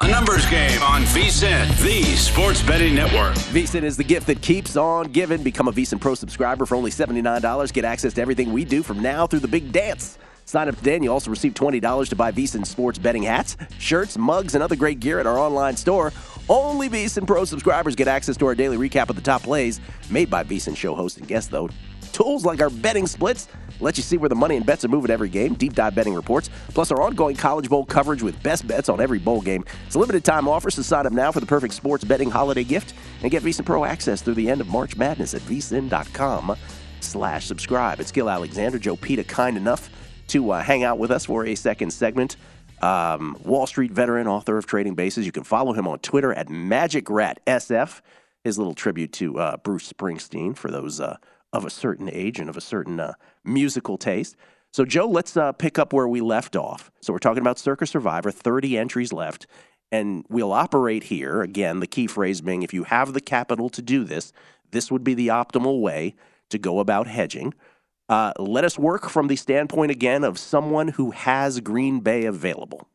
[0.00, 3.34] A numbers game on VSIN, the sports betting network.
[3.34, 5.42] VSIN is the gift that keeps on giving.
[5.42, 7.72] Become a VSIN Pro subscriber for only $79.
[7.72, 10.18] Get access to everything we do from now through the big dance.
[10.46, 14.16] Sign up today and you also receive $20 to buy VSIN sports betting hats, shirts,
[14.16, 16.12] mugs, and other great gear at our online store.
[16.48, 20.30] Only VSIN Pro subscribers get access to our daily recap of the top plays made
[20.30, 21.68] by VSIN show host and guest, though.
[22.12, 23.48] Tools like our betting splits
[23.80, 26.14] let you see where the money and bets are moving every game, deep dive betting
[26.14, 29.64] reports, plus our ongoing College Bowl coverage with best bets on every bowl game.
[29.86, 32.64] It's a limited time offer, so sign up now for the perfect sports betting holiday
[32.64, 36.56] gift and get VSIN Pro access through the end of March Madness at vsin.com
[37.00, 37.98] slash subscribe.
[37.98, 39.90] It's Gil Alexander, Joe Peta, kind enough
[40.28, 42.36] to uh, hang out with us for a second segment.
[42.82, 45.24] Um, Wall Street veteran, author of Trading Bases.
[45.24, 48.00] You can follow him on Twitter at MagicRatSF.
[48.44, 51.16] His little tribute to uh, Bruce Springsteen for those uh,
[51.52, 54.36] of a certain age and of a certain uh, musical taste.
[54.72, 56.90] So, Joe, let's uh, pick up where we left off.
[57.00, 59.46] So, we're talking about Circa Survivor, 30 entries left,
[59.90, 61.40] and we'll operate here.
[61.42, 64.32] Again, the key phrase being if you have the capital to do this,
[64.70, 66.14] this would be the optimal way
[66.50, 67.54] to go about hedging.
[68.08, 72.88] Uh, let us work from the standpoint again of someone who has Green Bay available.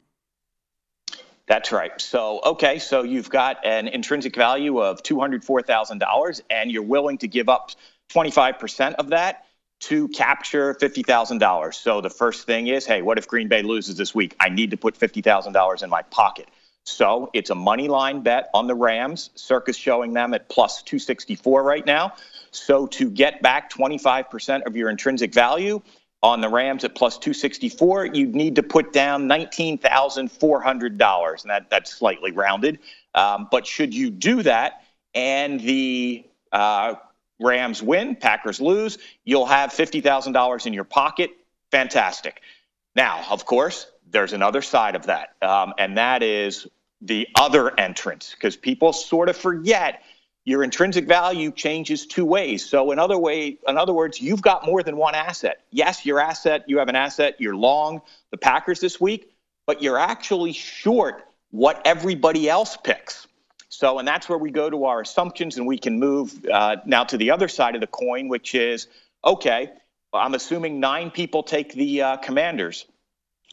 [1.48, 2.00] That's right.
[2.00, 7.50] So, okay, so you've got an intrinsic value of $204,000 and you're willing to give
[7.50, 7.72] up
[8.14, 9.46] 25% of that
[9.82, 11.74] to capture $50,000.
[11.74, 14.36] So the first thing is, hey, what if Green Bay loses this week?
[14.40, 16.48] I need to put $50,000 in my pocket.
[16.86, 19.32] So it's a money line bet on the Rams.
[19.36, 22.14] Circa showing them at plus 264 right now.
[22.52, 25.82] So to get back 25% of your intrinsic value,
[26.24, 31.42] on the Rams at plus 264, you'd need to put down $19,400.
[31.42, 32.78] And that, that's slightly rounded.
[33.16, 34.84] Um, but should you do that
[35.14, 36.96] and the uh,
[37.40, 41.32] Rams win, Packers lose, you'll have $50,000 in your pocket.
[41.72, 42.42] Fantastic.
[42.96, 46.68] Now, of course, there's another side of that, um, and that is
[47.02, 50.04] the other entrance, because people sort of forget
[50.44, 52.66] your intrinsic value changes two ways.
[52.66, 55.62] So in other way, in other words, you've got more than one asset.
[55.72, 58.02] Yes, your asset, you have an asset, you're long
[58.32, 59.32] the Packers this week,
[59.68, 63.28] but you're actually short what everybody else picks.
[63.70, 67.04] So, and that's where we go to our assumptions, and we can move uh, now
[67.06, 68.88] to the other side of the coin, which is
[69.24, 69.70] okay.
[70.14, 72.86] I'm assuming nine people take the uh, Commanders.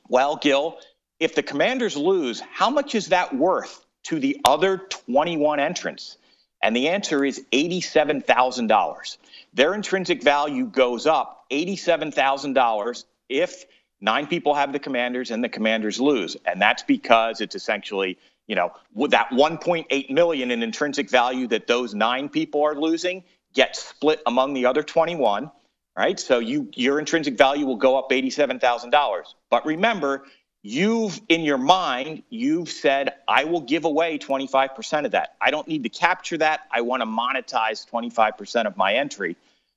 [0.08, 0.78] Well, Gil,
[1.20, 6.16] if the Commanders lose, how much is that worth to the other 21 entrants?
[6.62, 9.16] And the answer is $87,000.
[9.54, 13.64] Their intrinsic value goes up $87,000 if
[14.00, 16.36] nine people have the Commanders and the Commanders lose.
[16.44, 18.72] And that's because it's essentially, you know,
[19.08, 24.54] that 1.8 million in intrinsic value that those nine people are losing gets split among
[24.54, 25.50] the other 21
[25.98, 26.20] right?
[26.20, 29.34] So you your intrinsic value will go up $87,000.
[29.50, 30.22] But remember,
[30.62, 35.36] you've in your mind, you've said I will give away 25% of that.
[35.40, 36.60] I don't need to capture that.
[36.70, 39.36] I want to monetize 25% of my entry.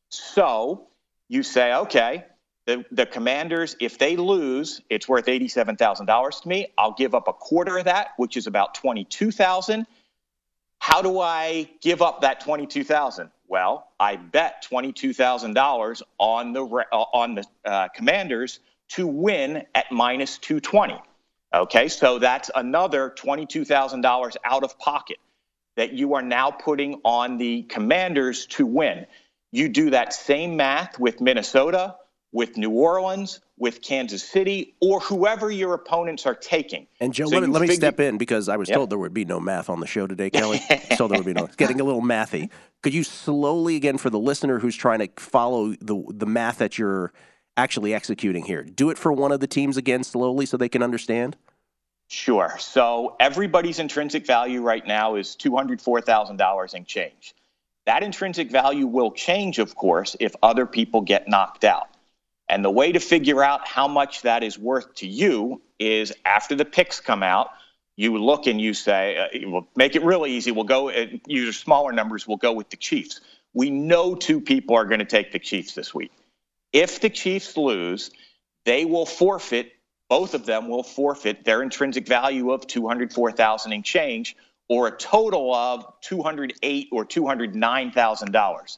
[0.10, 0.88] So,
[1.30, 2.26] you say, okay,
[2.65, 6.67] the, the commanders, if they lose, it's worth $87,000 to me.
[6.78, 9.88] I'll give up a quarter of that, which is about 22,000.
[10.78, 13.32] How do I give up that 22,000?
[13.48, 18.60] Well, I bet $22,000 on the uh, on the uh, Commanders
[18.95, 21.01] to win at minus 220.
[21.54, 25.17] Okay, so that's another $22,000 out of pocket
[25.75, 29.06] that you are now putting on the Commanders to win.
[29.51, 31.95] You do that same math with Minnesota,
[32.32, 36.88] with New Orleans, with Kansas City, or whoever your opponents are taking.
[37.01, 38.77] And Joe, so let, let me step in because I was yep.
[38.77, 40.62] told there would be no math on the show today, Kelly.
[40.97, 41.45] so there would be no.
[41.45, 42.49] It's getting a little mathy.
[42.82, 46.77] Could you slowly again for the listener who's trying to follow the the math that
[46.77, 47.12] you're
[47.58, 48.64] actually executing here?
[48.64, 51.38] Do it for one of the teams again slowly so they can understand.
[52.08, 52.56] Sure.
[52.60, 57.34] So everybody's intrinsic value right now is two hundred four thousand dollars and change.
[57.86, 61.88] That intrinsic value will change, of course, if other people get knocked out.
[62.48, 66.54] And the way to figure out how much that is worth to you is after
[66.54, 67.50] the picks come out,
[67.96, 70.52] you look and you say, uh, we'll make it really easy.
[70.52, 73.22] We'll go, uh, use smaller numbers, we'll go with the Chiefs.
[73.54, 76.12] We know two people are going to take the Chiefs this week.
[76.74, 78.12] If the Chiefs lose,
[78.66, 79.74] they will forfeit,
[80.10, 84.36] both of them will forfeit their intrinsic value of 204,000 and change
[84.70, 88.78] or a total of 208 or $209,000.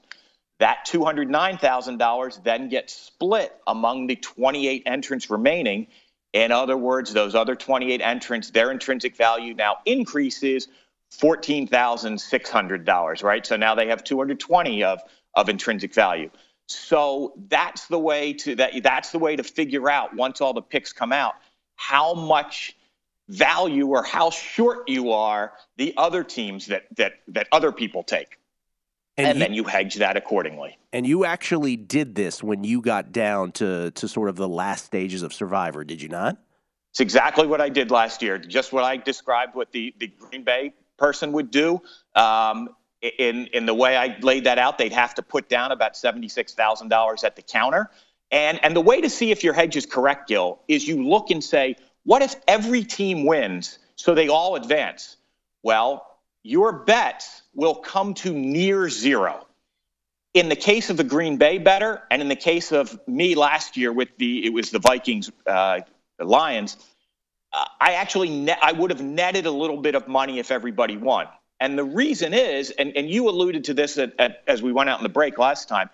[0.59, 5.87] That $209,000 then gets split among the 28 entrants remaining.
[6.31, 10.67] In other words, those other 28 entrants, their intrinsic value now increases
[11.19, 13.45] $14,600, right?
[13.45, 14.99] So now they have 220 of,
[15.35, 16.31] of intrinsic value.
[16.73, 20.61] So that's the way to that that's the way to figure out once all the
[20.61, 21.35] picks come out
[21.75, 22.75] how much
[23.29, 28.37] value or how short you are the other teams that that that other people take.
[29.15, 30.77] And, and you, then you hedge that accordingly.
[30.91, 34.85] And you actually did this when you got down to to sort of the last
[34.85, 36.37] stages of Survivor, did you not?
[36.91, 38.37] It's exactly what I did last year.
[38.37, 41.81] Just what I described, what the, the Green Bay person would do.
[42.13, 42.69] Um,
[43.03, 46.29] in in the way I laid that out, they'd have to put down about seventy
[46.29, 47.89] six thousand dollars at the counter.
[48.31, 51.29] And and the way to see if your hedge is correct, Gil, is you look
[51.29, 55.17] and say, what if every team wins so they all advance?
[55.61, 56.07] Well,
[56.43, 59.47] your bets will come to near zero.
[60.33, 63.77] In the case of the Green Bay better, and in the case of me last
[63.77, 65.81] year with the it was the Vikings uh,
[66.17, 66.77] the Lions,
[67.53, 71.27] uh, I actually I would have netted a little bit of money if everybody won.
[71.63, 74.89] And the reason is, and, and you alluded to this at, at, as we went
[74.89, 75.89] out in the break last time,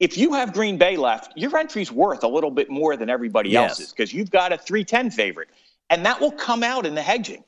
[0.00, 3.50] if you have Green Bay left, your entry's worth a little bit more than everybody
[3.50, 3.70] yes.
[3.70, 5.48] else's because you've got a 310 favorite.
[5.90, 7.42] And that will come out in the hedging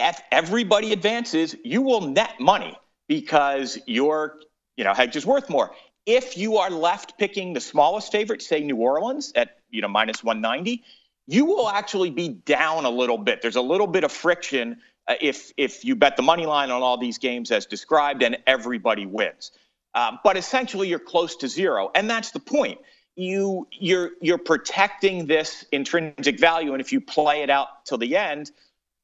[0.00, 4.38] if everybody advances, you will net money because your
[4.76, 5.72] you know hedge is worth more.
[6.06, 10.24] If you are left picking the smallest favorite, say New Orleans at you know minus
[10.24, 10.82] 190,
[11.26, 13.42] you will actually be down a little bit.
[13.42, 14.78] There's a little bit of friction
[15.20, 19.06] if if you bet the money line on all these games as described, and everybody
[19.06, 19.52] wins.
[19.94, 22.78] Um, but essentially, you're close to zero, and that's the point.
[23.16, 28.16] You you're you're protecting this intrinsic value, and if you play it out till the
[28.16, 28.50] end,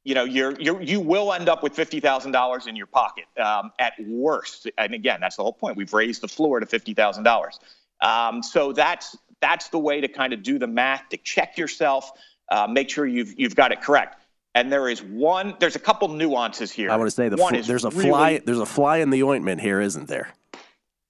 [0.04, 3.94] you know, you're, you're, you will end up with $50,000 in your pocket um, at
[4.06, 4.70] worst.
[4.78, 5.76] And again, that's the whole point.
[5.76, 8.06] We've raised the floor to $50,000.
[8.06, 12.12] Um, so that's That's the way to kind of do the math to check yourself,
[12.50, 14.16] uh, make sure you've you've got it correct.
[14.56, 15.54] And there is one.
[15.60, 16.90] There's a couple nuances here.
[16.90, 18.96] I want to say the one fl- is there's a really- fly there's a fly
[18.96, 20.30] in the ointment here, isn't there?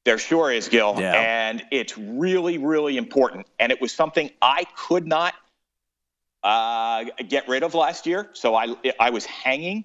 [0.04, 0.96] There sure is, Gil.
[0.98, 1.12] Yeah.
[1.14, 3.46] And it's really, really important.
[3.60, 5.34] And it was something I could not
[6.42, 8.30] uh, get rid of last year.
[8.32, 9.84] So I, I was hanging.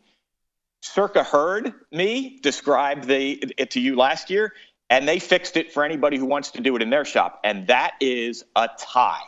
[0.81, 4.53] Circa heard me describe the, it to you last year,
[4.89, 7.39] and they fixed it for anybody who wants to do it in their shop.
[7.43, 9.21] And that is a tie.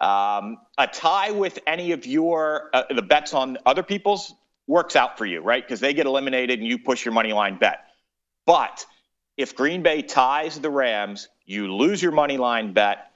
[0.00, 4.34] Um, a tie with any of your uh, the bets on other people's
[4.66, 5.64] works out for you, right?
[5.64, 7.84] Because they get eliminated and you push your money line bet.
[8.46, 8.84] But
[9.36, 13.10] if Green Bay ties the Rams, you lose your money line bet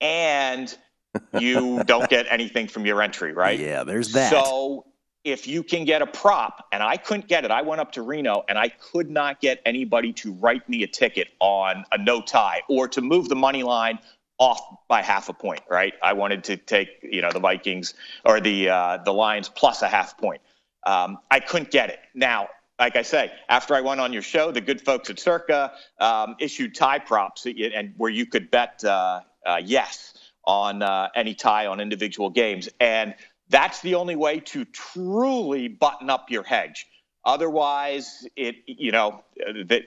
[0.00, 0.76] and
[1.38, 3.58] you don't get anything from your entry, right?
[3.58, 4.30] Yeah, there's that.
[4.30, 4.84] So
[5.24, 8.02] if you can get a prop, and I couldn't get it, I went up to
[8.02, 12.22] Reno and I could not get anybody to write me a ticket on a no
[12.22, 13.98] tie or to move the money line
[14.38, 15.94] off by half a point, right?
[16.02, 19.88] I wanted to take, you know, the Vikings or the uh, the Lions plus a
[19.88, 20.40] half point.
[20.86, 21.98] Um, I couldn't get it.
[22.14, 25.72] Now, like I say, after I went on your show, the good folks at Circa
[25.98, 30.14] um, issued tie props, and where you could bet uh, uh, yes
[30.44, 33.14] on uh, any tie on individual games, and
[33.48, 36.86] that's the only way to truly button up your hedge.
[37.24, 39.24] Otherwise, it you know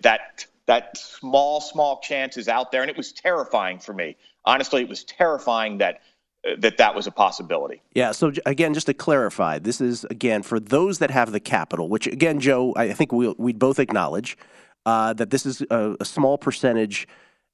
[0.02, 4.16] that that small small chance is out there, and it was terrifying for me.
[4.46, 6.00] Honestly, it was terrifying that
[6.60, 7.82] that that was a possibility.
[7.94, 8.14] Yeah.
[8.14, 12.08] So again, just to clarify, this is again for those that have the capital, which
[12.08, 14.38] again, Joe, I think we we both acknowledge
[14.86, 17.06] uh, that this is a, a small percentage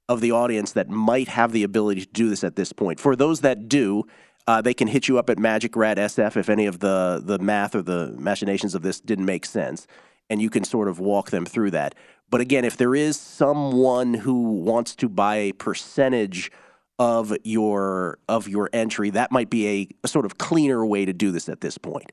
[0.07, 2.99] of the audience that might have the ability to do this at this point.
[2.99, 4.03] For those that do,
[4.45, 7.39] uh, they can hit you up at Magic Rat SF if any of the the
[7.39, 9.87] math or the machinations of this didn't make sense,
[10.29, 11.95] and you can sort of walk them through that.
[12.29, 16.51] But again, if there is someone who wants to buy a percentage
[16.99, 21.13] of your of your entry, that might be a, a sort of cleaner way to
[21.13, 22.11] do this at this point.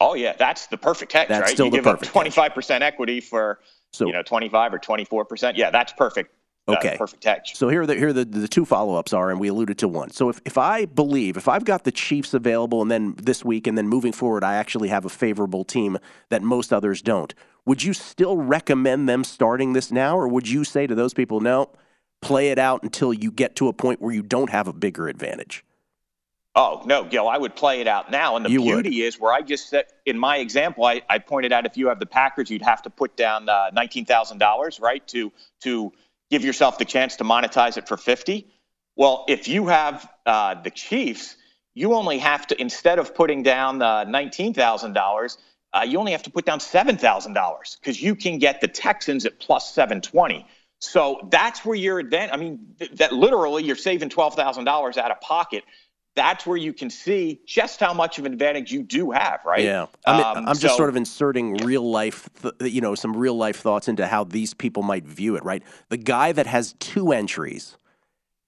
[0.00, 1.50] Oh yeah, that's the perfect hedge, That's right?
[1.50, 3.60] still you the give up perfect twenty five percent equity for
[3.92, 5.56] So- you know twenty five or twenty four percent.
[5.56, 6.32] Yeah, that's perfect.
[6.68, 6.96] uh, Okay.
[6.98, 7.54] perfect hedge.
[7.54, 9.78] So here are the here are the, the two follow ups are, and we alluded
[9.78, 10.10] to one.
[10.10, 13.66] So if, if I believe if I've got the Chiefs available, and then this week,
[13.66, 15.98] and then moving forward, I actually have a favorable team
[16.30, 17.32] that most others don't.
[17.66, 21.40] Would you still recommend them starting this now, or would you say to those people,
[21.40, 21.70] no,
[22.22, 25.08] play it out until you get to a point where you don't have a bigger
[25.08, 25.64] advantage?
[26.54, 28.34] Oh no, Gil, I would play it out now.
[28.36, 28.84] And the You would.
[28.84, 31.88] beauty is where I just said in my example, I, I pointed out if you
[31.88, 35.30] have the Packers, you'd have to put down uh, nineteen thousand dollars, right, to
[35.64, 35.92] to
[36.30, 38.46] give yourself the chance to monetize it for fifty.
[38.96, 41.36] Well, if you have uh, the Chiefs,
[41.74, 45.36] you only have to instead of putting down uh, nineteen thousand dollars,
[45.76, 48.68] uh, you only have to put down seven thousand dollars because you can get the
[48.68, 50.46] Texans at plus seven twenty.
[50.78, 54.96] So that's where you're advan I mean, th- that literally you're saving twelve thousand dollars
[54.96, 55.64] out of pocket.
[56.14, 59.62] That's where you can see just how much of an advantage you do have, right?
[59.62, 62.94] Yeah, I mean, Um, I'm just so- sort of inserting real life, th- you know,
[62.94, 65.44] some real life thoughts into how these people might view it.
[65.44, 67.76] Right, the guy that has two entries,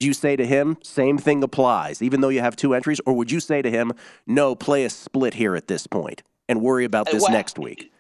[0.01, 3.13] do you say to him, same thing applies, even though you have two entries, or
[3.15, 3.93] would you say to him,
[4.27, 7.93] no, play a split here at this point and worry about this well, next week?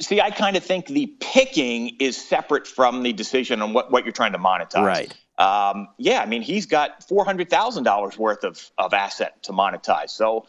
[0.00, 4.04] See, I kind of think the picking is separate from the decision on what, what
[4.04, 4.84] you're trying to monetize.
[4.84, 5.16] Right.
[5.38, 9.52] Um, yeah, I mean, he's got four hundred thousand dollars worth of of asset to
[9.52, 10.10] monetize.
[10.10, 10.46] So,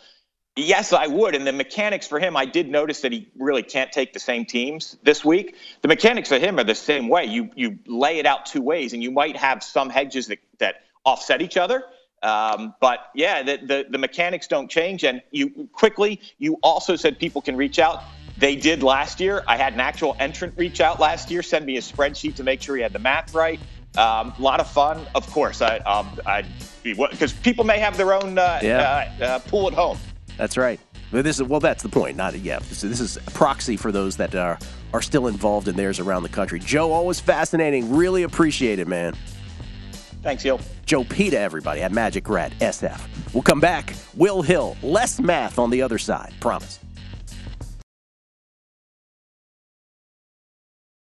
[0.55, 1.33] yes, I would.
[1.33, 4.45] And the mechanics for him, I did notice that he really can't take the same
[4.45, 5.55] teams this week.
[5.81, 7.25] The mechanics for him are the same way.
[7.25, 10.75] You you lay it out two ways, and you might have some hedges that that
[11.03, 11.83] offset each other.
[12.23, 15.03] Um, but yeah, the, the the mechanics don't change.
[15.03, 18.03] And you quickly, you also said people can reach out.
[18.37, 19.43] They did last year.
[19.47, 22.61] I had an actual entrant reach out last year, send me a spreadsheet to make
[22.61, 23.59] sure he had the math right.
[23.97, 25.61] Um, a lot of fun, of course.
[25.61, 26.45] I, um, I'd
[26.83, 29.09] be because people may have their own uh, Yeah.
[29.21, 29.97] uh, uh, pool at home.
[30.35, 30.79] That's right.
[31.11, 32.17] But this is well, that's the point.
[32.17, 32.59] Not yeah.
[32.59, 34.59] This, this is a proxy for those that are
[34.93, 36.59] are still involved in theirs around the country.
[36.59, 37.95] Joe, always fascinating.
[37.95, 39.13] Really appreciate it, man.
[40.25, 40.59] Thanks, Gil.
[40.87, 42.99] Joe Peta, everybody at Magic Rat SF.
[43.31, 43.93] We'll come back.
[44.15, 46.33] Will Hill, less math on the other side.
[46.39, 46.79] Promise.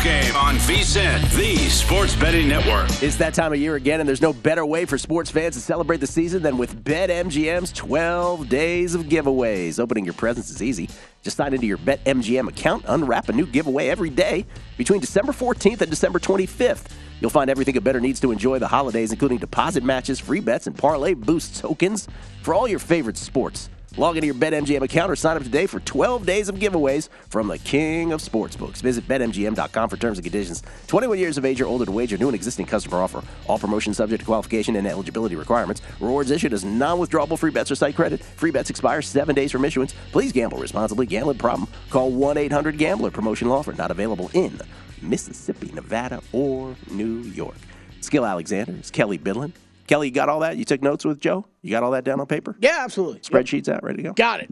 [0.00, 2.88] Game on VSIN, the sports betting network.
[3.02, 5.60] It's that time of year again, and there's no better way for sports fans to
[5.60, 9.78] celebrate the season than with BetMGM's 12 days of giveaways.
[9.78, 10.88] Opening your presents is easy.
[11.22, 15.80] Just sign into your BetMGM account, unwrap a new giveaway every day between December 14th
[15.80, 16.86] and December 25th.
[17.20, 20.66] You'll find everything a better needs to enjoy the holidays, including deposit matches, free bets,
[20.66, 22.08] and parlay boost tokens
[22.42, 23.68] for all your favorite sports.
[23.98, 27.48] Log into your BetMGM account or sign up today for 12 days of giveaways from
[27.48, 28.80] the king of sportsbooks.
[28.80, 30.62] Visit BetMGM.com for terms and conditions.
[30.86, 32.16] 21 years of age or older to wager.
[32.16, 33.22] New and existing customer offer.
[33.48, 35.82] All promotions subject to qualification and eligibility requirements.
[36.00, 38.24] Rewards issued as non-withdrawable free bets or site credit.
[38.24, 39.94] Free bets expire seven days from issuance.
[40.10, 41.04] Please gamble responsibly.
[41.04, 41.68] Gambling problem?
[41.90, 43.10] Call 1-800-GAMBLER.
[43.10, 44.58] Promotional offer not available in
[45.02, 47.56] Mississippi, Nevada, or New York.
[48.00, 49.52] Skill Alexander is Kelly Bidlin.
[49.86, 50.56] Kelly, you got all that?
[50.56, 51.46] You took notes with Joe?
[51.62, 52.56] You got all that down on paper?
[52.60, 53.20] Yeah, absolutely.
[53.20, 54.12] Spreadsheets out, ready to go?
[54.12, 54.50] Got it.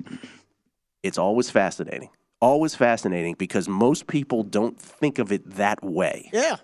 [1.02, 2.10] It's always fascinating.
[2.40, 6.30] Always fascinating because most people don't think of it that way.
[6.32, 6.56] Yeah.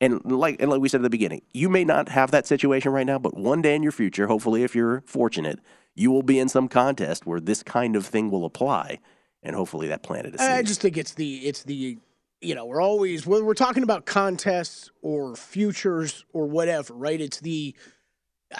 [0.00, 2.92] And like and like we said at the beginning, you may not have that situation
[2.92, 5.60] right now, but one day in your future, hopefully if you're fortunate,
[5.94, 8.98] you will be in some contest where this kind of thing will apply.
[9.42, 10.48] And hopefully that planted a seed.
[10.48, 11.98] I just think it's the it's the
[12.40, 17.20] you know we're always when we're talking about contests or futures or whatever, right?
[17.20, 17.74] It's the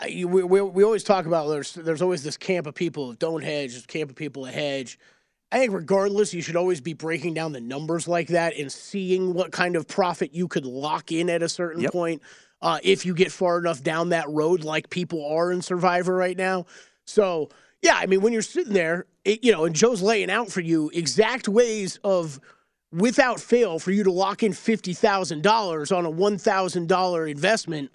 [0.06, 3.42] we, we, we always talk about there's there's always this camp of people that don't
[3.42, 4.98] hedge, this camp of people that hedge.
[5.52, 9.34] I think regardless, you should always be breaking down the numbers like that and seeing
[9.34, 11.92] what kind of profit you could lock in at a certain Yep.
[11.92, 12.22] point
[12.60, 16.36] uh, if you get far enough down that road, like people are in Survivor right
[16.36, 16.66] now.
[17.04, 17.50] So
[17.82, 20.60] yeah, I mean, when you're sitting there, it, you know, and Joe's laying out for
[20.62, 22.40] you exact ways of
[22.90, 27.26] without fail for you to lock in fifty thousand dollars on a one thousand dollar
[27.28, 27.90] investment.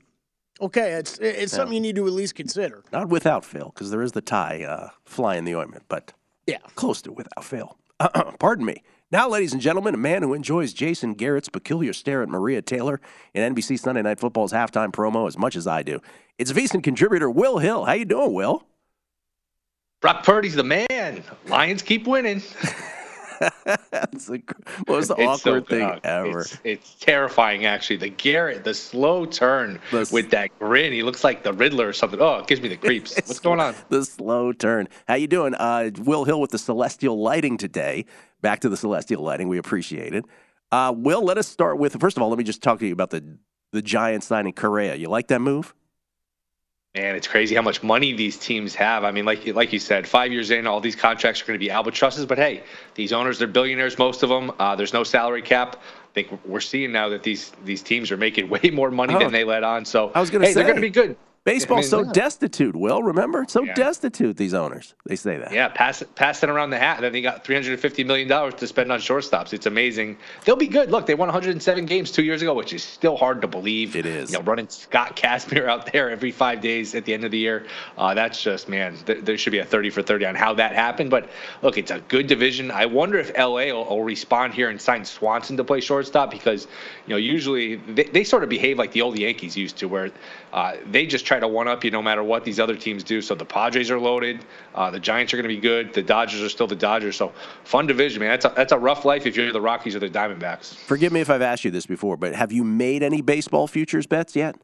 [0.62, 2.84] Okay, it's it's something you need to at least consider.
[2.92, 6.14] Not without fail, because there is the tie uh, fly in the ointment, but
[6.48, 7.78] yeah, close to without fail.
[8.40, 8.84] Pardon me.
[9.12, 13.02] Now, ladies and gentlemen, a man who enjoys Jason Garrett's peculiar stare at Maria Taylor
[13.34, 16.00] in NBC Sunday Night Football's halftime promo as much as I do.
[16.38, 17.86] It's VSiN contributor Will Hill.
[17.86, 18.64] How you doing, Will?
[20.02, 21.24] Brock Purdy's the man.
[21.48, 22.44] Lions keep winning.
[23.40, 24.42] That's the
[24.88, 25.68] It's awkward good.
[25.68, 26.40] thing Uh, ever.
[26.42, 27.98] It's, it's terrifying, actually.
[27.98, 29.80] The Garrett, the slow turn
[30.12, 30.94] with that grin.
[30.94, 32.20] He looks like the Riddler or something.
[32.22, 33.16] Oh, it gives me the creeps.
[33.16, 33.76] What's going on?
[33.90, 34.88] The slow turn.
[35.08, 35.56] How you doing?
[35.56, 38.06] Uh, Will Hill with the Celestial Lighting today.
[38.42, 39.48] Back to the Celestial Lighting.
[39.48, 40.26] We appreciate it.
[40.72, 42.30] Uh, Will, let us start with first of all.
[42.30, 43.38] Let me just talk to you about the
[43.72, 44.96] the Giants signing Correa.
[44.96, 45.74] You like that move?
[46.96, 49.04] Man, it's crazy how much money these teams have.
[49.04, 51.64] I mean, like like you said, five years in, all these contracts are going to
[51.64, 52.26] be albatrosses.
[52.26, 52.64] But hey,
[52.96, 54.52] these owners, they're billionaires, most of them.
[54.58, 55.76] Uh, there's no salary cap.
[55.76, 59.20] I think we're seeing now that these these teams are making way more money Oh.
[59.20, 59.86] than they let on.
[59.86, 61.16] So I was going to hey, say they're going to be good.
[61.46, 62.14] Baseball's I mean, so yeah.
[62.14, 62.76] destitute.
[62.76, 63.46] Will remember?
[63.48, 63.74] So Yeah.
[63.74, 64.38] destitute.
[64.38, 64.94] These owners.
[65.06, 65.52] They say that.
[65.54, 67.02] Yeah, pass it, pass it around the hat.
[67.02, 69.54] Then they got 350 million dollars to spend on shortstops.
[69.54, 70.18] It's amazing.
[70.46, 70.92] They'll be good.
[70.92, 73.96] Look, they won 107 games two years ago, which is still hard to believe.
[73.96, 74.32] It is.
[74.32, 77.38] You know, running Scott Kazmir out there every five days at the end of the
[77.40, 77.66] year.
[77.98, 78.98] Uh, that's just man.
[79.06, 81.10] Th- there should be a 30 for 30 on how that happened.
[81.10, 81.30] But
[81.62, 82.70] look, it's a good division.
[82.70, 86.68] I wonder if LA will, will respond here and sign Swanson to play shortstop because
[87.08, 90.12] you know usually they, they sort of behave like the old Yankees used to, where
[90.54, 93.22] uh, they just try to one up you no matter what these other teams do.
[93.22, 94.46] So the Padres are loaded.
[94.74, 95.94] Uh, the Giants are going to be good.
[95.94, 97.16] The Dodgers are still the Dodgers.
[97.16, 97.34] So
[97.64, 98.32] fun division, man.
[98.32, 100.76] That's a, that's a rough life if you're the Rockies or the Diamondbacks.
[100.76, 104.08] Forgive me if I've asked you this before, but have you made any baseball futures
[104.08, 104.56] bets yet?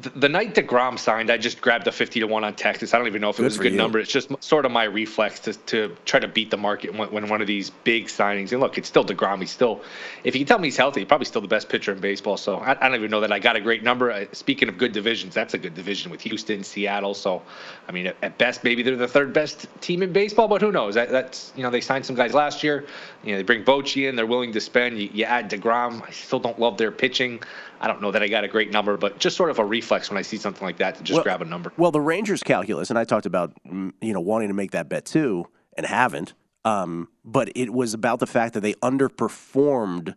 [0.00, 2.94] The, the night Degrom signed, I just grabbed a 50 to one on Texas.
[2.94, 3.78] I don't even know if it was a good you.
[3.78, 3.98] number.
[3.98, 7.28] It's just sort of my reflex to, to try to beat the market when, when
[7.28, 8.52] one of these big signings.
[8.52, 9.40] And look, it's still Degrom.
[9.40, 9.82] He's still,
[10.22, 12.36] if you can tell me he's healthy, probably still the best pitcher in baseball.
[12.36, 14.12] So I, I don't even know that I got a great number.
[14.12, 17.14] Uh, Speaking of good divisions, that's a good division with Houston, Seattle.
[17.14, 17.42] So
[17.88, 20.70] I mean, at, at best, maybe they're the third best team in baseball, but who
[20.70, 20.94] knows?
[20.94, 22.86] That, that's you know they signed some guys last year.
[23.24, 24.14] You know they bring Bochy in.
[24.14, 25.00] They're willing to spend.
[25.00, 26.06] You, you add Degrom.
[26.06, 27.40] I still don't love their pitching.
[27.80, 30.10] I don't know that I got a great number, but just sort of a reflex
[30.10, 31.72] when I see something like that to just Well- grab a number.
[31.76, 34.88] Well, the Rangers calculus, and I talked about mm, you know wanting to make that
[34.88, 36.34] bet too, and haven't.
[36.64, 40.14] Um, but it was about the fact that they underperformed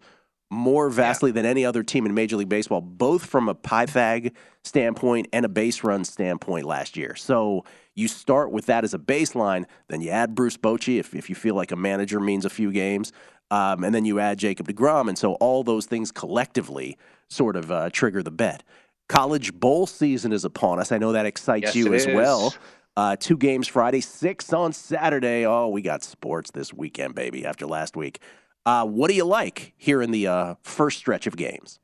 [0.49, 4.34] more vastly than any other team in Major League Baseball, both from a Pythag
[4.66, 7.16] standpoint and a base run standpoint last year.
[7.16, 7.64] So
[7.95, 11.36] you start with that as a baseline, then you add Bruce Bochy if, if you
[11.36, 13.14] feel like a manager means a few games,
[13.52, 15.08] um, and then you add Jacob DeGrom.
[15.10, 16.97] And so all those things collectively
[17.30, 18.64] sort of uh, trigger the bet.
[19.10, 20.91] College bowl season is upon us.
[20.91, 22.16] I know that excites Yes, you as is.
[22.16, 22.56] well.
[22.95, 25.45] Uh, two games Friday, six on Saturday.
[25.45, 28.22] Oh, we got sports this weekend, baby, after last week.
[28.66, 31.80] Uh, what do you like here in the uh, first stretch of games?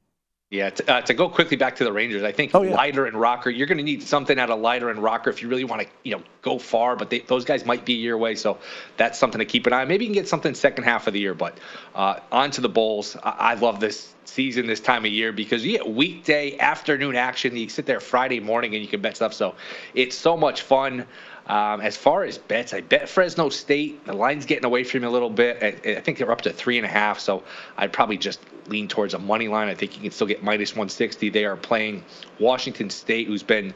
[0.50, 2.74] Yeah, to, uh, to go quickly back to the Rangers, I think Oh, yeah.
[2.74, 5.50] Leiter and Rocker, you're going to need something out of Leiter and Rocker if you
[5.50, 6.96] really want to, you know, go far.
[6.96, 8.58] But they, those guys might be a year away, so
[8.96, 9.82] that's something to keep an eye.
[9.82, 9.90] on.
[9.90, 11.34] Maybe you can get something second half of the year.
[11.34, 11.58] But
[11.94, 13.18] uh, on to the Bulls.
[13.22, 17.58] I, I love this season this time of year because you get weekday afternoon action.
[17.58, 19.34] You sit there Friday morning and you can bet stuff.
[19.34, 19.56] So
[19.96, 21.06] it's so much fun.
[21.48, 24.06] Um, as far as bets, I bet Fresno State.
[24.06, 25.64] The line's getting away from me a little bit.
[25.64, 27.44] I, I think they're up to three and a half, so
[27.78, 29.70] I'd probably just lean towards a money line.
[29.70, 31.30] I think you can still get minus 160.
[31.30, 32.04] They are playing
[32.38, 33.74] Washington State, who's been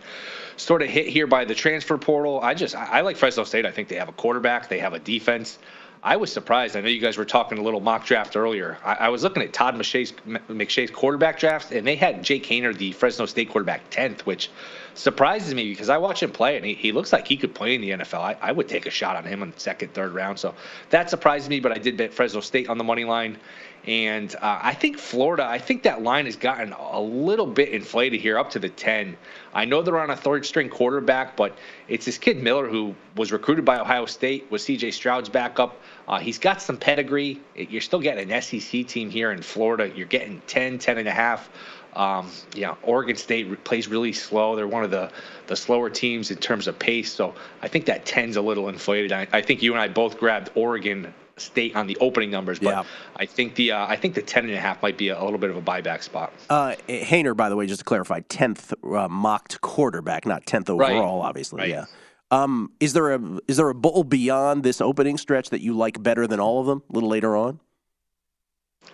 [0.57, 2.41] sort of hit here by the transfer portal.
[2.41, 3.65] I just I, I like Fresno State.
[3.65, 4.67] I think they have a quarterback.
[4.67, 5.57] They have a defense.
[6.03, 6.75] I was surprised.
[6.75, 8.77] I know you guys were talking a little mock draft earlier.
[8.83, 10.11] I, I was looking at Todd McShay's,
[10.49, 14.49] McShay's quarterback draft, and they had Jake Haener, the Fresno State quarterback, 10th, which
[14.95, 17.75] surprises me because I watch him play, and he, he looks like he could play
[17.75, 18.19] in the NFL.
[18.19, 20.39] I, I would take a shot on him in the second, third round.
[20.39, 20.55] So
[20.89, 23.37] that surprised me, but I did bet Fresno State on the money line.
[23.85, 28.21] And uh, I think Florida, I think that line has gotten a little bit inflated
[28.21, 29.17] here up to the 10.
[29.53, 33.31] I know they're on a third string quarterback, but it's this kid Miller who was
[33.31, 35.79] recruited by Ohio State, was CJ Stroud's backup.
[36.07, 37.39] Uh, he's got some pedigree.
[37.55, 39.91] You're still getting an SEC team here in Florida.
[39.95, 41.49] You're getting 10, 10 and a half.
[41.95, 44.55] Um, yeah, Oregon State plays really slow.
[44.55, 45.11] They're one of the,
[45.47, 47.11] the slower teams in terms of pace.
[47.11, 49.11] So I think that 10's a little inflated.
[49.11, 52.69] I, I think you and I both grabbed Oregon State on the opening numbers, but
[52.69, 52.83] Yeah.
[53.15, 55.23] I think the uh, I think the 10 and a half might be a, a
[55.23, 56.31] little bit of a buyback spot.
[56.49, 60.91] Uh, Haener, by the way, just to clarify, tenth uh, mocked quarterback, not tenth Right.
[60.91, 61.61] overall, obviously.
[61.61, 61.69] Right.
[61.69, 61.85] Yeah.
[62.31, 66.01] Um, is there a is there a bowl beyond this opening stretch that you like
[66.01, 66.81] better than all of them?
[66.89, 67.59] A little later on.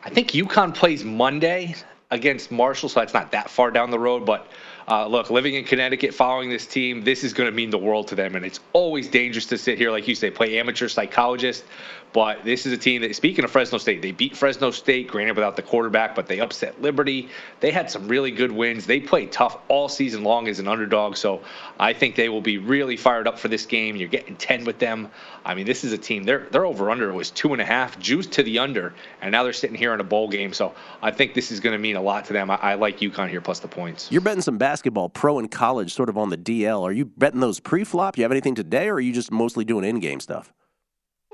[0.03, 1.75] I think UConn plays Monday
[2.09, 4.25] against Marshall, so that's not that far down the road.
[4.25, 4.47] But
[4.87, 8.07] uh, look, living in Connecticut, following this team, this is going to mean the world
[8.07, 8.35] to them.
[8.35, 11.65] And it's always dangerous to sit here, like you say, play amateur psychologist.
[12.13, 15.35] But this is a team that, speaking of Fresno State, they beat Fresno State, granted
[15.35, 17.29] without the quarterback, but they upset Liberty.
[17.59, 18.85] They had some really good wins.
[18.85, 21.15] They played tough all season long as an underdog.
[21.17, 21.41] So
[21.79, 23.95] I think they will be really fired up for this game.
[23.95, 25.09] You're getting 10 with them.
[25.45, 28.33] I mean, this is a team, their over under was two and a half, juiced
[28.33, 30.51] to the under, and now they're sitting here in a bowl game.
[30.51, 32.51] So I think this is going to mean a lot to them.
[32.51, 34.11] I, I like UConn here plus the points.
[34.11, 36.81] You're betting some basketball, pro and college, sort of on the DL.
[36.81, 38.17] Are you betting those pre-flop?
[38.17, 40.51] You have anything today, or are you just mostly doing in-game stuff?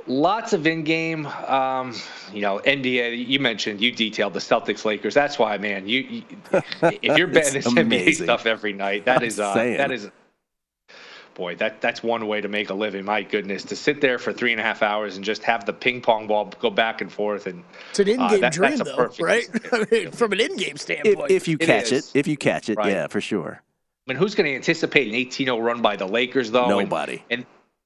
[0.05, 1.93] Lots of in-game, um,
[2.33, 3.27] you know, NBA.
[3.27, 5.13] You mentioned you detailed the Celtics Lakers.
[5.13, 5.87] That's why, man.
[5.87, 6.23] You, you
[6.81, 10.09] if you're betting this NBA stuff every night, that is uh, that is
[11.33, 13.05] boy, that that's one way to make a living.
[13.05, 15.73] My goodness, to sit there for three and a half hours and just have the
[15.73, 19.09] ping pong ball go back and forth, and it's an in-game uh, that, dream, though,
[19.19, 19.47] right?
[19.71, 22.69] I mean, from an in-game standpoint, if, if you catch it, it, if you catch
[22.69, 22.91] it, Right.
[22.91, 23.61] yeah, for sure.
[24.07, 26.67] I mean, who's going to anticipate an 18-0 run by the Lakers, though?
[26.67, 27.23] Nobody.
[27.29, 27.45] And, and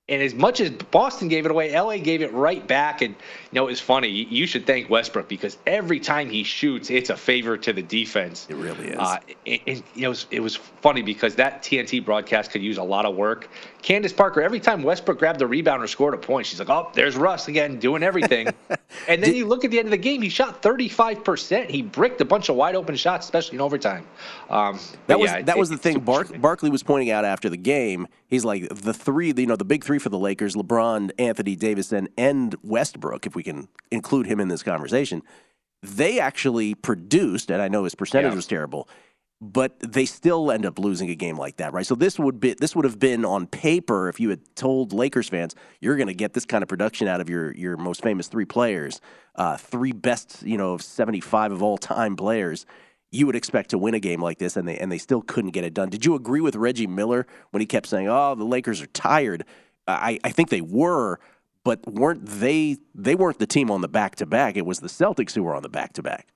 [0.09, 3.01] as much as Boston gave it away, LA gave it right back.
[3.01, 3.13] And
[3.51, 4.07] you know, it's funny.
[4.07, 8.47] You should thank Westbrook because every time he shoots, it's a favor to the defense.
[8.49, 8.97] It really is.
[8.97, 12.61] Uh, and, and, you know, it was, it was funny because that TNT broadcast could
[12.61, 13.49] use a lot of work.
[13.81, 16.89] Candace Parker, every time Westbrook grabbed the rebound or scored a point, she's like, "Oh,
[16.93, 18.47] there's Russ again doing everything."
[19.07, 21.69] and then you look at the end of the game, he shot 35%.
[21.69, 24.05] He bricked a bunch of wide open shots, especially in overtime.
[24.49, 25.99] Um, That was yeah, that it- was the thing.
[25.99, 28.07] Bark, Barkley was pointing out after the game.
[28.27, 31.91] He's like the three, you know, the big three for the Lakers: LeBron, Anthony Davis,
[31.91, 33.25] and and Westbrook.
[33.25, 35.21] If we can include him in this conversation,
[35.83, 38.35] they actually produced, and I know his percentage Yeah.
[38.35, 38.89] was terrible,
[39.39, 41.85] but they still end up losing a game like that, right?
[41.85, 45.29] So this would be this would have been on paper if you had told Lakers
[45.29, 48.27] fans you're going to get this kind of production out of your your most famous
[48.27, 48.99] three players,
[49.35, 52.65] uh, three best, you know, of 75 of all time players
[53.09, 55.51] you would expect to win a game like this, and they and they still couldn't
[55.51, 55.89] get it done.
[55.89, 59.45] Did you agree with Reggie Miller when he kept saying, "Oh, the Lakers are tired"?
[59.87, 61.19] I, I think they were,
[61.63, 62.77] but weren't they?
[62.95, 64.57] They weren't the team on the back to back.
[64.57, 66.27] It was the Celtics who were on the back to back.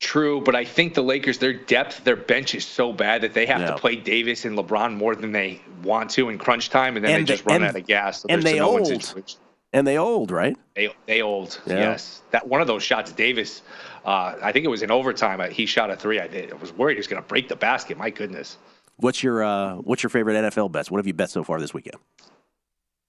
[0.00, 3.44] True, but I think the Lakers, their depth, their bench is so bad that they
[3.44, 3.66] have Yeah.
[3.72, 7.16] to play Davis and LeBron more than they want to in crunch time, and then
[7.16, 8.22] And they just run and- out of gas.
[8.22, 9.36] So and they no-win old.
[9.74, 10.56] And they old, right?
[10.74, 11.60] They they old.
[11.66, 11.74] Yeah.
[11.74, 13.62] Yes, that one of those shots, Davis.
[14.04, 15.40] Uh, I think it was in overtime.
[15.40, 16.18] uh, He shot a three.
[16.18, 17.96] I, did, I was worried he was going to break the basket.
[17.98, 18.56] My goodness.
[18.96, 20.90] What's your uh, What's your favorite NFL bets?
[20.90, 21.96] What have you bet so far this weekend?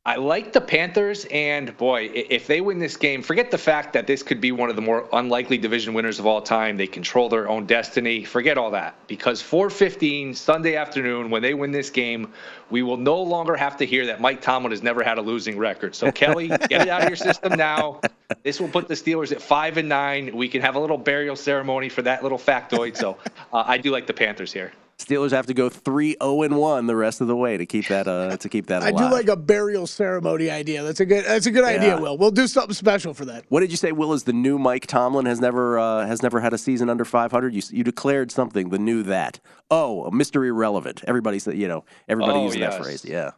[0.04, 4.08] I like the Panthers, and boy, if they win this game, forget the fact that
[4.08, 6.76] this could be one of the more unlikely division winners of all time.
[6.76, 8.24] They control their own destiny.
[8.24, 12.34] Forget all that, because 4:15 Sunday afternoon, when they win this game,
[12.72, 15.60] we will no longer have to hear that Mike Tomlin has never had a losing
[15.60, 15.93] record.
[15.93, 18.02] So Kelly, get it out of your system now.
[18.41, 20.36] This will put the Steelers at five and nine.
[20.36, 22.97] We can have a little burial ceremony for that little factoid.
[22.97, 23.18] So
[23.54, 24.72] uh, I do like the Panthers here.
[25.06, 28.08] Steelers have to go 3-0 and one the rest of the way to keep that
[28.08, 28.95] uh, to keep that alive.
[28.95, 30.84] I do like a burial ceremony idea.
[30.84, 31.26] That's a good.
[31.26, 31.99] That's a good idea.
[31.99, 33.45] Will we'll do something special for that.
[33.49, 33.91] What did you say?
[33.91, 37.06] Will is the new Mike Tomlin has never uh, has never had a season under
[37.06, 37.54] 500.
[37.54, 38.70] You you declared something.
[38.70, 39.39] The new that.
[39.70, 41.04] Oh, mystery Irrelevant.
[41.08, 43.04] Everybody's said you know everybody Oh, using that phrase.
[43.06, 43.32] Yeah.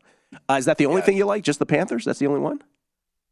[0.49, 1.43] Uh, is that the only thing you like?
[1.43, 2.05] Just the Panthers?
[2.05, 2.61] That's the only one.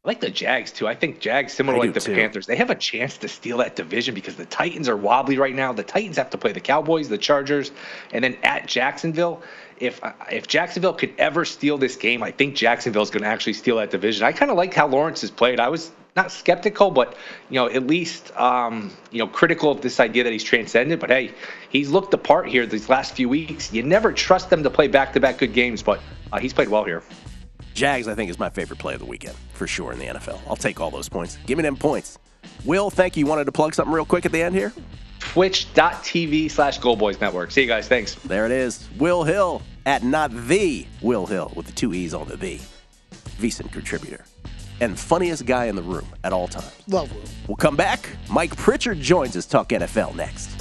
[0.04, 0.88] I like the Jags too.
[0.88, 2.16] I think Jags, similar I like the too.
[2.16, 5.54] Panthers, they have a chance to steal that division because the Titans are wobbly right
[5.54, 5.74] now.
[5.74, 7.72] The Titans have to play the Cowboys, the Chargers,
[8.12, 9.44] and then at Jacksonville.
[9.80, 13.30] If uh, if Jacksonville could ever steal this game, I think Jacksonville is going to
[13.30, 14.26] actually steal that division.
[14.26, 15.60] I kind of like how Lawrence has played.
[15.60, 17.16] I was not skeptical, but
[17.52, 21.00] you know at least um, you know critical of this idea that he's transcended.
[21.00, 21.32] But hey,
[21.70, 23.72] he's looked the part here these last few weeks.
[23.72, 27.04] You never trust them to play back-to-back good games, but uh, he's played well here.
[27.74, 30.40] Jags, I think, is my favorite play of the weekend for sure in the NFL.
[30.48, 31.38] I'll take all those points.
[31.46, 32.20] Give me them points.
[32.66, 33.22] Will, thank you.
[33.22, 34.74] You wanted to plug something real quick at the end here?
[35.20, 37.52] Twitch.tv slash Go Boys Network.
[37.52, 37.88] See you guys.
[37.88, 38.16] Thanks.
[38.16, 38.90] There it is.
[38.98, 42.60] Will Hill at not the Will Hill with the two E's on the the.
[43.40, 44.26] VSIN contributor.
[44.82, 46.76] And funniest guy in the room at all times.
[46.88, 47.22] Love Will.
[47.48, 48.10] We'll come back.
[48.30, 50.61] Mike Pritchard joins us talk NFL next.